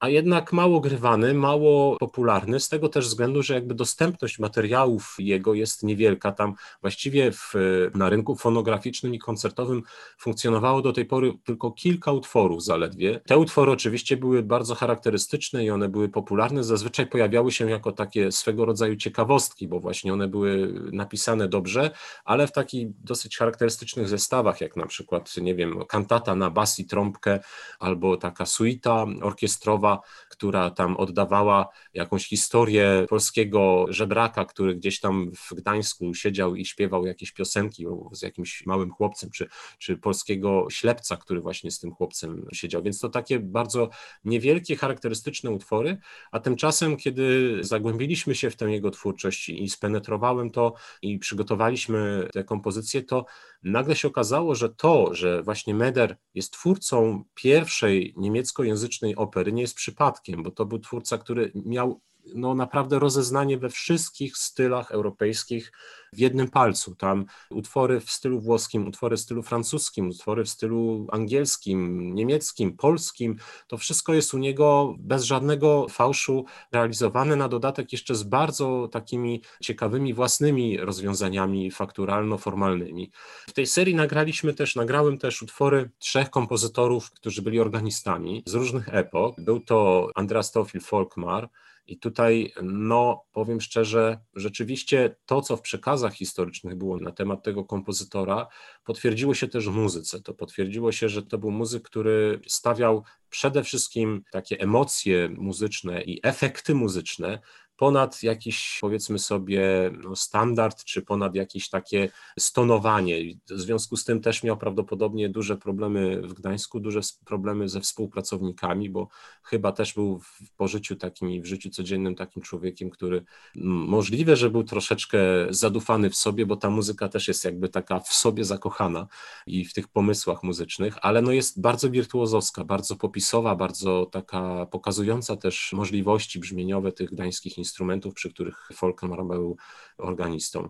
a 0.00 0.08
jednak 0.08 0.52
mało 0.52 0.80
grywany, 0.80 1.34
mało 1.34 1.96
popularny, 1.96 2.60
z 2.60 2.68
tego 2.68 2.88
też 2.88 3.06
względu, 3.06 3.42
że 3.42 3.54
jakby 3.54 3.74
dostępność 3.74 4.38
materiałów 4.38 5.14
jego 5.18 5.54
jest 5.54 5.82
niewielka. 5.82 6.32
Tam 6.32 6.54
właściwie 6.80 7.32
w, 7.32 7.54
na 7.94 8.08
rynku 8.08 8.36
fonograficznym 8.36 9.14
i 9.14 9.18
koncertowym 9.18 9.82
funkcjonowało 10.18 10.82
do 10.82 10.92
tej 10.92 11.04
pory 11.04 11.32
tylko 11.44 11.72
kilka 11.72 12.12
utworów 12.12 12.64
zaledwie. 12.64 13.20
Te 13.26 13.38
utwory 13.38 13.72
oczywiście 13.72 14.16
były 14.16 14.42
bardzo 14.42 14.74
charakterystyczne 14.74 15.64
i 15.64 15.70
one 15.70 15.88
były 15.88 16.08
popularne, 16.08 16.64
zazwyczaj 16.64 17.06
pojawiały 17.06 17.52
się 17.52 17.70
jako 17.70 17.92
takie 17.92 18.32
swego 18.32 18.64
rodzaju 18.64 18.96
ciekawostki, 18.96 19.68
bo 19.68 19.80
właśnie 19.80 20.12
one 20.12 20.28
były 20.28 20.74
napisane 20.92 21.48
dobrze, 21.48 21.90
ale 22.24 22.46
w 22.46 22.52
takich 22.52 22.88
dosyć 23.04 23.36
charakterystycznych 23.36 24.08
zestawach, 24.08 24.60
jak 24.60 24.76
na 24.76 24.86
przykład, 24.86 25.36
nie 25.36 25.54
wiem, 25.54 25.84
kantata 25.88 26.34
na 26.34 26.50
bas 26.50 26.78
i 26.78 26.84
trąbkę, 26.84 27.40
albo 27.78 28.16
taka 28.16 28.46
suita 28.46 29.06
orkiestrowa, 29.22 29.87
która 30.28 30.70
tam 30.70 30.96
oddawała 30.96 31.68
jakąś 31.94 32.28
historię 32.28 33.06
polskiego 33.08 33.86
żebraka, 33.88 34.44
który 34.44 34.74
gdzieś 34.74 35.00
tam 35.00 35.30
w 35.34 35.54
Gdańsku 35.54 36.14
siedział 36.14 36.54
i 36.54 36.64
śpiewał 36.64 37.06
jakieś 37.06 37.32
piosenki 37.32 37.86
z 38.12 38.22
jakimś 38.22 38.66
małym 38.66 38.90
chłopcem, 38.90 39.30
czy, 39.30 39.48
czy 39.78 39.96
polskiego 39.96 40.66
ślepca, 40.70 41.16
który 41.16 41.40
właśnie 41.40 41.70
z 41.70 41.78
tym 41.78 41.92
chłopcem 41.92 42.46
siedział. 42.52 42.82
Więc 42.82 43.00
to 43.00 43.08
takie 43.08 43.38
bardzo 43.38 43.88
niewielkie, 44.24 44.76
charakterystyczne 44.76 45.50
utwory, 45.50 45.98
a 46.32 46.40
tymczasem, 46.40 46.96
kiedy 46.96 47.58
zagłębiliśmy 47.60 48.34
się 48.34 48.50
w 48.50 48.56
tę 48.56 48.70
jego 48.70 48.90
twórczość 48.90 49.48
i 49.48 49.68
spenetrowałem 49.68 50.50
to 50.50 50.74
i 51.02 51.18
przygotowaliśmy 51.18 52.28
te 52.32 52.44
kompozycje, 52.44 53.02
to 53.02 53.24
nagle 53.62 53.96
się 53.96 54.08
okazało, 54.08 54.54
że 54.54 54.68
to, 54.68 55.14
że 55.14 55.42
właśnie 55.42 55.74
Meder 55.74 56.16
jest 56.34 56.52
twórcą 56.52 57.24
pierwszej 57.34 58.14
niemieckojęzycznej 58.16 59.16
opery, 59.16 59.52
nie 59.52 59.62
jest 59.62 59.74
przypadkiem, 59.74 60.42
bo 60.42 60.50
to 60.50 60.66
był 60.66 60.78
twórca, 60.78 61.18
który 61.18 61.52
miał 61.54 62.00
no, 62.34 62.54
naprawdę 62.54 62.98
rozeznanie 62.98 63.58
we 63.58 63.70
wszystkich 63.70 64.36
stylach 64.36 64.90
europejskich 64.90 65.72
w 66.12 66.18
jednym 66.18 66.48
palcu. 66.48 66.94
Tam 66.94 67.24
utwory 67.50 68.00
w 68.00 68.10
stylu 68.10 68.40
włoskim, 68.40 68.86
utwory 68.86 69.16
w 69.16 69.20
stylu 69.20 69.42
francuskim, 69.42 70.08
utwory 70.08 70.44
w 70.44 70.48
stylu 70.48 71.06
angielskim, 71.12 72.14
niemieckim, 72.14 72.76
polskim. 72.76 73.36
To 73.66 73.78
wszystko 73.78 74.14
jest 74.14 74.34
u 74.34 74.38
niego 74.38 74.94
bez 74.98 75.24
żadnego 75.24 75.86
fałszu 75.90 76.44
realizowane, 76.72 77.36
na 77.36 77.48
dodatek 77.48 77.92
jeszcze 77.92 78.14
z 78.14 78.22
bardzo 78.22 78.88
takimi 78.92 79.42
ciekawymi 79.62 80.14
własnymi 80.14 80.76
rozwiązaniami 80.76 81.70
fakturalno-formalnymi. 81.70 83.10
W 83.48 83.52
tej 83.52 83.66
serii 83.66 83.94
nagraliśmy 83.94 84.54
też, 84.54 84.76
nagrałem 84.76 85.18
też 85.18 85.42
utwory 85.42 85.90
trzech 85.98 86.30
kompozytorów, 86.30 87.10
którzy 87.10 87.42
byli 87.42 87.60
organistami 87.60 88.42
z 88.46 88.54
różnych 88.54 88.88
epok. 88.94 89.36
Był 89.38 89.60
to 89.60 90.08
Andreas 90.14 90.52
Teofil 90.52 90.80
Folkmar, 90.80 91.48
i 91.88 91.98
tutaj, 91.98 92.52
no, 92.62 93.24
powiem 93.32 93.60
szczerze, 93.60 94.20
rzeczywiście 94.34 95.16
to, 95.26 95.42
co 95.42 95.56
w 95.56 95.60
przekazach 95.60 96.14
historycznych 96.14 96.74
było 96.74 96.96
na 96.96 97.12
temat 97.12 97.42
tego 97.42 97.64
kompozytora, 97.64 98.46
potwierdziło 98.84 99.34
się 99.34 99.48
też 99.48 99.68
w 99.68 99.72
muzyce. 99.72 100.22
To 100.22 100.34
potwierdziło 100.34 100.92
się, 100.92 101.08
że 101.08 101.22
to 101.22 101.38
był 101.38 101.50
muzyk, 101.50 101.82
który 101.82 102.40
stawiał 102.46 103.04
przede 103.30 103.64
wszystkim 103.64 104.22
takie 104.32 104.60
emocje 104.60 105.28
muzyczne 105.28 106.02
i 106.02 106.20
efekty 106.22 106.74
muzyczne 106.74 107.40
ponad 107.78 108.22
jakiś, 108.22 108.78
powiedzmy 108.80 109.18
sobie, 109.18 109.90
no, 110.04 110.16
standard, 110.16 110.84
czy 110.84 111.02
ponad 111.02 111.34
jakieś 111.34 111.68
takie 111.68 112.10
stonowanie. 112.38 113.16
W 113.50 113.60
związku 113.60 113.96
z 113.96 114.04
tym 114.04 114.20
też 114.20 114.42
miał 114.42 114.56
prawdopodobnie 114.56 115.28
duże 115.28 115.56
problemy 115.56 116.22
w 116.22 116.34
Gdańsku, 116.34 116.80
duże 116.80 117.00
problemy 117.24 117.68
ze 117.68 117.80
współpracownikami, 117.80 118.90
bo 118.90 119.08
chyba 119.42 119.72
też 119.72 119.94
był 119.94 120.18
w 120.18 120.52
pożyciu 120.56 120.96
takim 120.96 121.30
i 121.30 121.40
w 121.40 121.46
życiu 121.46 121.70
codziennym 121.70 122.14
takim 122.14 122.42
człowiekiem, 122.42 122.90
który 122.90 123.24
możliwe, 123.54 124.36
że 124.36 124.50
był 124.50 124.64
troszeczkę 124.64 125.18
zadufany 125.50 126.10
w 126.10 126.16
sobie, 126.16 126.46
bo 126.46 126.56
ta 126.56 126.70
muzyka 126.70 127.08
też 127.08 127.28
jest 127.28 127.44
jakby 127.44 127.68
taka 127.68 128.00
w 128.00 128.12
sobie 128.12 128.44
zakochana 128.44 129.06
i 129.46 129.64
w 129.64 129.72
tych 129.72 129.88
pomysłach 129.88 130.42
muzycznych, 130.42 130.96
ale 131.02 131.22
no 131.22 131.32
jest 131.32 131.60
bardzo 131.60 131.90
wirtuozowska, 131.90 132.64
bardzo 132.64 132.96
popisowa, 132.96 133.56
bardzo 133.56 134.06
taka 134.06 134.66
pokazująca 134.66 135.36
też 135.36 135.72
możliwości 135.72 136.38
brzmieniowe 136.38 136.92
tych 136.92 137.10
gdańskich 137.10 137.58
instrumentów 137.58 137.67
instrumentów, 137.68 138.14
przy 138.14 138.30
których 138.30 138.68
Folkmar 138.74 139.24
był 139.24 139.56
organistą. 139.98 140.68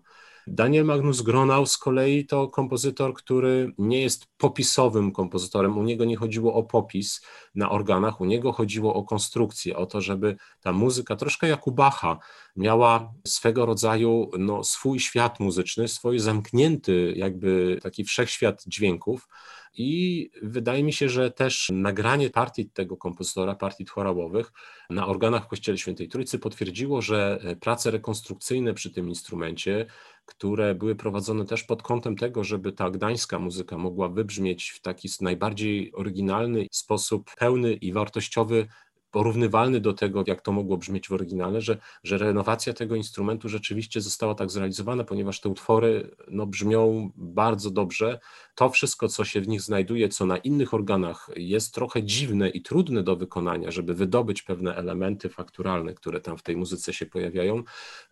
Daniel 0.51 0.85
Magnus 0.85 1.23
Gronau 1.23 1.67
z 1.67 1.79
kolei 1.79 2.27
to 2.27 2.49
kompozytor, 2.49 3.15
który 3.15 3.73
nie 3.79 4.03
jest 4.03 4.27
popisowym 4.37 5.13
kompozytorem. 5.13 5.79
U 5.79 5.83
niego 5.83 6.05
nie 6.05 6.17
chodziło 6.17 6.55
o 6.55 6.63
popis 6.63 7.21
na 7.55 7.71
organach, 7.71 8.21
u 8.21 8.25
niego 8.25 8.53
chodziło 8.53 8.95
o 8.95 9.05
konstrukcję, 9.05 9.77
o 9.77 9.87
to, 9.87 10.01
żeby 10.01 10.37
ta 10.61 10.73
muzyka, 10.73 11.17
troszkę 11.17 11.49
jak 11.49 11.67
u 11.67 11.73
Bacha, 11.73 12.19
miała 12.57 13.13
swego 13.27 13.67
rodzaju 13.67 14.31
no, 14.39 14.65
swój 14.65 15.01
świat 15.01 15.41
muzyczny, 15.41 15.89
swój 15.89 16.19
zamknięty 16.19 17.13
jakby 17.17 17.79
taki 17.83 18.05
wszechświat 18.05 18.65
dźwięków. 18.67 19.29
I 19.75 20.31
wydaje 20.43 20.83
mi 20.83 20.93
się, 20.93 21.09
że 21.09 21.31
też 21.31 21.69
nagranie 21.73 22.31
partii 22.31 22.71
tego 22.71 22.97
kompozytora, 22.97 23.55
partii 23.55 23.87
chorobowych 23.87 24.53
na 24.91 25.07
organach 25.07 25.45
w 25.45 25.49
Kościele 25.49 25.79
Świętej 25.79 26.09
Trójcy 26.09 26.39
potwierdziło, 26.39 27.03
że 27.03 27.41
prace 27.61 27.91
rekonstrukcyjne 27.91 28.75
przy 28.75 28.91
tym 28.91 29.09
instrumencie, 29.09 29.87
które 30.29 30.75
były 30.75 30.97
prowadzone 30.97 31.45
też 31.45 31.63
pod 31.65 31.83
kątem 31.83 32.17
tego, 32.17 32.45
żeby 32.45 32.73
ta 32.73 32.91
gdańska 32.91 33.39
muzyka 33.39 33.79
mogła 33.79 34.09
wybrzmieć 34.09 34.71
w 34.71 34.81
taki 34.81 35.09
najbardziej 35.21 35.93
oryginalny 35.95 36.67
sposób, 36.73 37.31
pełny 37.39 37.73
i 37.73 37.93
wartościowy, 37.93 38.67
porównywalny 39.11 39.81
do 39.81 39.93
tego, 39.93 40.25
jak 40.27 40.43
to 40.43 40.53
mogło 40.53 40.77
brzmieć 40.77 41.09
w 41.09 41.13
oryginale, 41.13 41.61
że, 41.61 41.79
że 42.05 42.19
renowacja 42.19 42.73
tego 42.73 42.95
instrumentu 42.95 43.49
rzeczywiście 43.49 44.01
została 44.01 44.35
tak 44.35 44.51
zrealizowana, 44.51 45.05
ponieważ 45.05 45.41
te 45.41 45.49
utwory 45.49 46.11
no, 46.29 46.47
brzmią 46.47 47.11
bardzo 47.17 47.71
dobrze. 47.71 48.19
To 48.55 48.71
wszystko, 48.71 49.09
co 49.09 49.25
się 49.25 49.41
w 49.41 49.49
nich 49.49 49.61
znajduje, 49.61 50.09
co 50.09 50.27
na 50.27 50.37
innych 50.37 50.75
organach 50.75 51.31
jest 51.37 51.75
trochę 51.75 52.03
dziwne 52.03 52.49
i 52.49 52.63
trudne 52.63 53.03
do 53.03 53.17
wykonania, 53.17 53.71
żeby 53.71 53.95
wydobyć 53.95 54.43
pewne 54.43 54.77
elementy 54.77 55.29
fakturalne, 55.29 55.95
które 55.95 56.21
tam 56.21 56.39
w 56.39 56.43
tej 56.43 56.57
muzyce 56.57 56.93
się 56.93 57.07
pojawiają, 57.07 57.63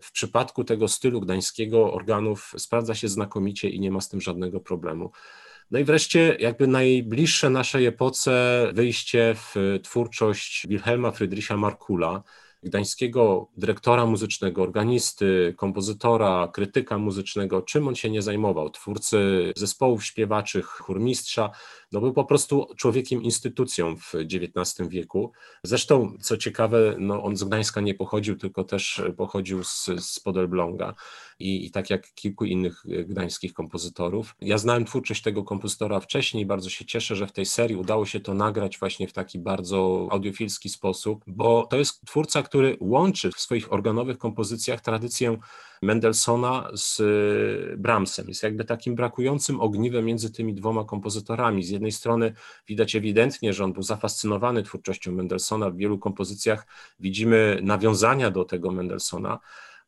w 0.02 0.12
przypadku 0.12 0.64
tego 0.64 0.88
stylu 0.88 1.20
gdańskiego 1.20 1.92
organów 1.92 2.52
sprawdza 2.56 2.94
się 2.94 3.08
znakomicie 3.08 3.68
i 3.68 3.80
nie 3.80 3.90
ma 3.90 4.00
z 4.00 4.08
tym 4.08 4.20
żadnego 4.20 4.60
problemu. 4.60 5.10
No 5.70 5.78
i 5.78 5.84
wreszcie 5.84 6.36
jakby 6.40 6.66
najbliższe 6.66 7.50
naszej 7.50 7.86
epoce 7.86 8.66
wyjście 8.74 9.34
w 9.34 9.78
twórczość 9.82 10.66
Wilhelma 10.68 11.10
Friedricha 11.10 11.56
Markula, 11.56 12.22
gdańskiego 12.62 13.48
dyrektora 13.56 14.06
muzycznego, 14.06 14.62
organisty, 14.62 15.54
kompozytora, 15.56 16.48
krytyka 16.52 16.98
muzycznego, 16.98 17.62
czym 17.62 17.88
on 17.88 17.94
się 17.94 18.10
nie 18.10 18.22
zajmował, 18.22 18.70
twórcy 18.70 19.52
zespołów 19.56 20.04
śpiewaczych, 20.04 20.66
chórmistrza, 20.66 21.50
no 21.92 22.00
był 22.00 22.12
po 22.12 22.24
prostu 22.24 22.66
człowiekiem 22.76 23.22
instytucją 23.22 23.96
w 23.96 24.14
XIX 24.14 24.88
wieku. 24.88 25.32
Zresztą, 25.62 26.16
co 26.20 26.36
ciekawe, 26.36 26.96
no 26.98 27.22
on 27.22 27.36
z 27.36 27.44
Gdańska 27.44 27.80
nie 27.80 27.94
pochodził, 27.94 28.36
tylko 28.36 28.64
też 28.64 29.02
pochodził 29.16 29.64
z, 29.64 29.90
z 29.98 30.20
Podelbląga 30.20 30.94
i, 31.38 31.66
i 31.66 31.70
tak 31.70 31.90
jak 31.90 32.14
kilku 32.14 32.44
innych 32.44 32.84
gdańskich 33.06 33.52
kompozytorów. 33.52 34.34
Ja 34.40 34.58
znałem 34.58 34.84
twórczość 34.84 35.22
tego 35.22 35.44
kompozytora 35.44 36.00
wcześniej, 36.00 36.46
bardzo 36.46 36.70
się 36.70 36.84
cieszę, 36.84 37.16
że 37.16 37.26
w 37.26 37.32
tej 37.32 37.46
serii 37.46 37.76
udało 37.76 38.06
się 38.06 38.20
to 38.20 38.34
nagrać 38.34 38.78
właśnie 38.78 39.08
w 39.08 39.12
taki 39.12 39.38
bardzo 39.38 40.08
audiofilski 40.10 40.68
sposób, 40.68 41.24
bo 41.26 41.66
to 41.66 41.76
jest 41.76 42.00
twórca, 42.06 42.42
który 42.42 42.76
łączy 42.80 43.30
w 43.32 43.40
swoich 43.40 43.72
organowych 43.72 44.18
kompozycjach 44.18 44.80
tradycję 44.80 45.38
Mendelssohna 45.82 46.70
z 46.74 47.00
y, 47.00 47.76
Brahmsem. 47.76 48.28
Jest 48.28 48.42
jakby 48.42 48.64
takim 48.64 48.94
brakującym 48.94 49.60
ogniwem 49.60 50.04
między 50.04 50.32
tymi 50.32 50.54
dwoma 50.54 50.84
kompozytorami. 50.84 51.64
Z 51.64 51.70
jednej 51.70 51.92
strony 51.92 52.32
widać 52.68 52.96
ewidentnie, 52.96 53.52
że 53.52 53.64
on 53.64 53.72
był 53.72 53.82
zafascynowany 53.82 54.62
twórczością 54.62 55.12
Mendelssohna. 55.12 55.70
W 55.70 55.76
wielu 55.76 55.98
kompozycjach 55.98 56.66
widzimy 57.00 57.60
nawiązania 57.62 58.30
do 58.30 58.44
tego 58.44 58.70
Mendelssohna, 58.70 59.38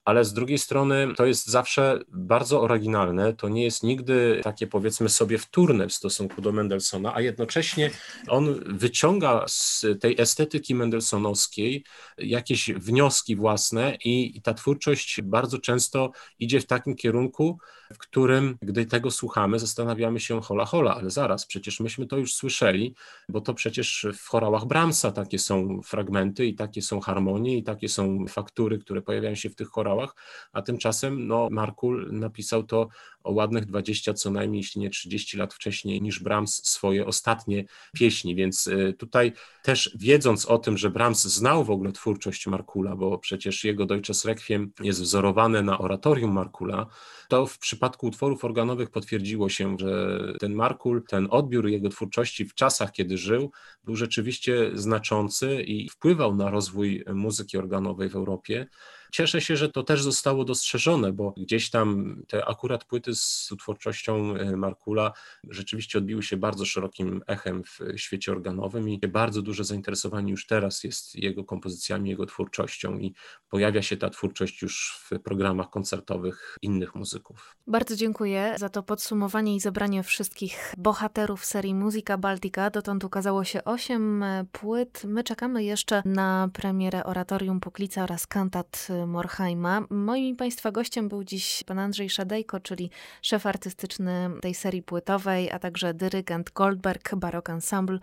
ale 0.09 0.25
z 0.25 0.33
drugiej 0.33 0.59
strony 0.59 1.09
to 1.17 1.27
jest 1.27 1.47
zawsze 1.47 2.01
bardzo 2.09 2.61
oryginalne, 2.63 3.33
to 3.33 3.49
nie 3.49 3.65
jest 3.65 3.83
nigdy 3.83 4.41
takie 4.45 4.67
powiedzmy 4.67 5.09
sobie 5.09 5.39
wtórne 5.39 5.89
w 5.89 5.93
stosunku 5.93 6.43
do 6.43 6.53
Mendelssohna, 6.53 7.15
a 7.15 7.21
jednocześnie 7.21 7.91
on 8.29 8.61
wyciąga 8.67 9.45
z 9.49 9.87
tej 10.01 10.21
estetyki 10.21 10.75
mendelssohnowskiej 10.75 11.85
jakieś 12.19 12.71
wnioski 12.73 13.37
własne 13.37 13.97
i, 14.05 14.37
i 14.37 14.43
ta 14.43 14.55
twórczość 14.55 15.23
bardzo 15.23 15.59
często 15.59 16.11
idzie 16.39 16.61
w 16.61 16.67
takim 16.67 16.97
kierunku, 16.97 17.59
w 17.95 17.99
którym, 17.99 18.59
gdy 18.63 18.87
tego 18.87 19.11
słuchamy, 19.11 19.59
zastanawiamy 19.59 20.21
się 20.21 20.41
hola 20.41 20.65
hola, 20.65 20.95
ale 20.95 21.11
zaraz, 21.11 21.47
przecież 21.47 21.81
myśmy 21.81 22.07
to 22.07 22.17
już 22.17 22.35
słyszeli, 22.35 22.95
bo 23.29 23.41
to 23.41 23.55
przecież 23.55 24.07
w 24.19 24.29
chorałach 24.29 24.65
Brahmsa 24.65 25.13
takie 25.13 25.39
są 25.39 25.83
fragmenty 25.83 26.47
i 26.47 26.55
takie 26.55 26.83
są 26.83 27.01
harmonie 27.01 27.57
i 27.57 27.63
takie 27.63 27.89
są 27.89 28.27
faktury, 28.29 28.79
które 28.79 29.03
pojawiają 29.03 29.35
się 29.35 29.51
w 29.51 29.55
tych 29.55 29.69
chorałach, 29.69 30.15
a 30.53 30.63
tymczasem 30.63 31.27
no, 31.27 31.49
Markul 31.51 32.09
napisał 32.13 32.63
to 32.63 32.89
o 33.25 33.33
ładnych 33.33 33.67
20 33.67 34.15
co 34.15 34.31
najmniej, 34.31 34.59
jeśli 34.59 34.81
nie 34.81 34.91
30 34.91 35.37
lat 35.37 35.55
wcześniej 35.55 36.03
niż 36.03 36.21
Brahms 36.21 36.67
swoje 36.67 37.07
ostatnie 37.07 37.65
pieśni, 37.93 38.35
więc 38.35 38.67
y, 38.67 38.95
tutaj 38.99 39.33
też 39.63 39.97
wiedząc 39.99 40.47
o 40.47 40.59
tym, 40.59 40.79
że 40.79 40.91
Brahms 40.91 41.23
znał 41.23 41.65
w 41.65 41.71
ogóle 41.71 41.93
twórczość 41.93 42.47
Markula, 42.47 42.97
bo 42.97 43.19
przecież 43.19 43.65
jego 43.65 43.87
Deutsches 43.87 44.25
Requiem 44.25 44.73
jest 44.81 45.03
wzorowane 45.03 45.63
na 45.63 45.79
oratorium 45.79 46.33
Markula, 46.33 46.87
to 47.29 47.47
w 47.47 47.59
przypadku 47.59 47.78
utworów 48.07 48.45
organowych 48.45 48.91
potwierdziło 48.91 49.49
się, 49.49 49.77
że 49.79 50.19
ten 50.41 50.55
Markul, 50.55 51.05
ten 51.09 51.29
odbiór 51.31 51.69
jego 51.69 51.89
twórczości 51.89 52.45
w 52.45 52.55
czasach, 52.55 52.93
kiedy 52.93 53.19
żył, 53.19 53.51
był 53.85 53.97
rzeczywiście 53.97 54.71
znaczący 54.75 55.63
i 55.63 55.89
wpływał 55.89 56.37
na 56.37 56.51
rozwój 56.51 57.05
muzyki 57.15 57.59
organowej 57.59 58.09
w 58.09 58.17
Europie. 58.17 58.67
Cieszę 59.13 59.41
się, 59.41 59.57
że 59.57 59.69
to 59.69 59.83
też 59.83 60.03
zostało 60.03 60.45
dostrzeżone, 60.45 61.13
bo 61.13 61.35
gdzieś 61.37 61.71
tam 61.71 62.17
te 62.29 62.45
akurat 62.49 62.85
płyty 62.85 63.15
z 63.15 63.51
twórczością 63.59 64.35
e, 64.35 64.57
Markula 64.57 65.13
rzeczywiście 65.49 65.99
odbiły 65.99 66.23
się 66.23 66.37
bardzo 66.37 66.65
szerokim 66.65 67.23
echem 67.27 67.65
w 67.65 67.79
świecie 67.97 68.33
organowym 68.33 68.89
i 68.89 68.99
bardzo 68.99 69.43
duże 69.43 69.65
zainteresowanie 69.65 70.31
już 70.31 70.47
teraz 70.47 70.85
jest 70.85 71.15
jego 71.15 71.45
kompozycjami, 71.45 72.11
jego 72.11 72.27
twórczością 72.27 72.99
i 72.99 73.15
pojawia 73.49 73.83
się 73.83 73.97
ta 73.97 74.11
twórczość 74.11 74.63
już 74.63 75.01
w 75.01 75.19
programach 75.19 75.71
koncertowych 75.71 76.57
innych 76.63 76.95
muzyków. 76.95 77.57
Bardzo 77.67 77.97
dziękuję 77.97 78.55
za 78.59 78.69
to 78.69 78.83
podsumowanie 78.83 79.57
i 79.57 79.61
zebranie 79.61 80.03
wszystkich 80.03 80.75
bohaterów 80.79 81.45
serii 81.45 81.75
Muzyka 81.75 82.19
Baltica. 82.19 82.71
Dotąd 82.71 83.05
ukazało 83.05 83.45
się 83.45 83.65
osiem 83.65 84.23
e, 84.23 84.45
płyt. 84.53 85.03
My 85.05 85.25
czekamy 85.25 85.65
jeszcze 85.65 86.03
na 86.05 86.49
premierę 86.53 87.05
Oratorium 87.05 87.61
Puklica 87.61 88.03
oraz 88.03 88.27
kantat 88.27 88.89
Morheima. 89.07 89.83
Moim 89.91 90.37
Państwa 90.37 90.71
gościem 90.73 91.09
był 91.09 91.25
dziś 91.25 91.65
pan 91.67 91.79
Andrzej 91.79 92.11
Szadejko, 92.11 92.61
czyli 92.61 92.91
szef 93.23 93.47
artystyczny 93.47 94.31
tej 94.41 94.55
serii 94.55 94.83
płytowej, 94.83 95.51
a 95.51 95.59
także 95.59 95.95
dyrygent 95.95 96.51
Goldberg 96.51 97.15
Barok 97.15 97.51
Ensemble. 97.51 97.99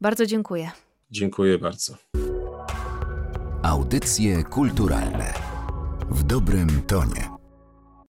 Bardzo 0.00 0.26
dziękuję. 0.26 0.70
Dziękuję 1.10 1.58
bardzo. 1.58 1.94
Audycje 3.62 4.44
kulturalne 4.44 5.34
w 6.10 6.22
dobrym 6.22 6.82
tonie. 6.82 7.39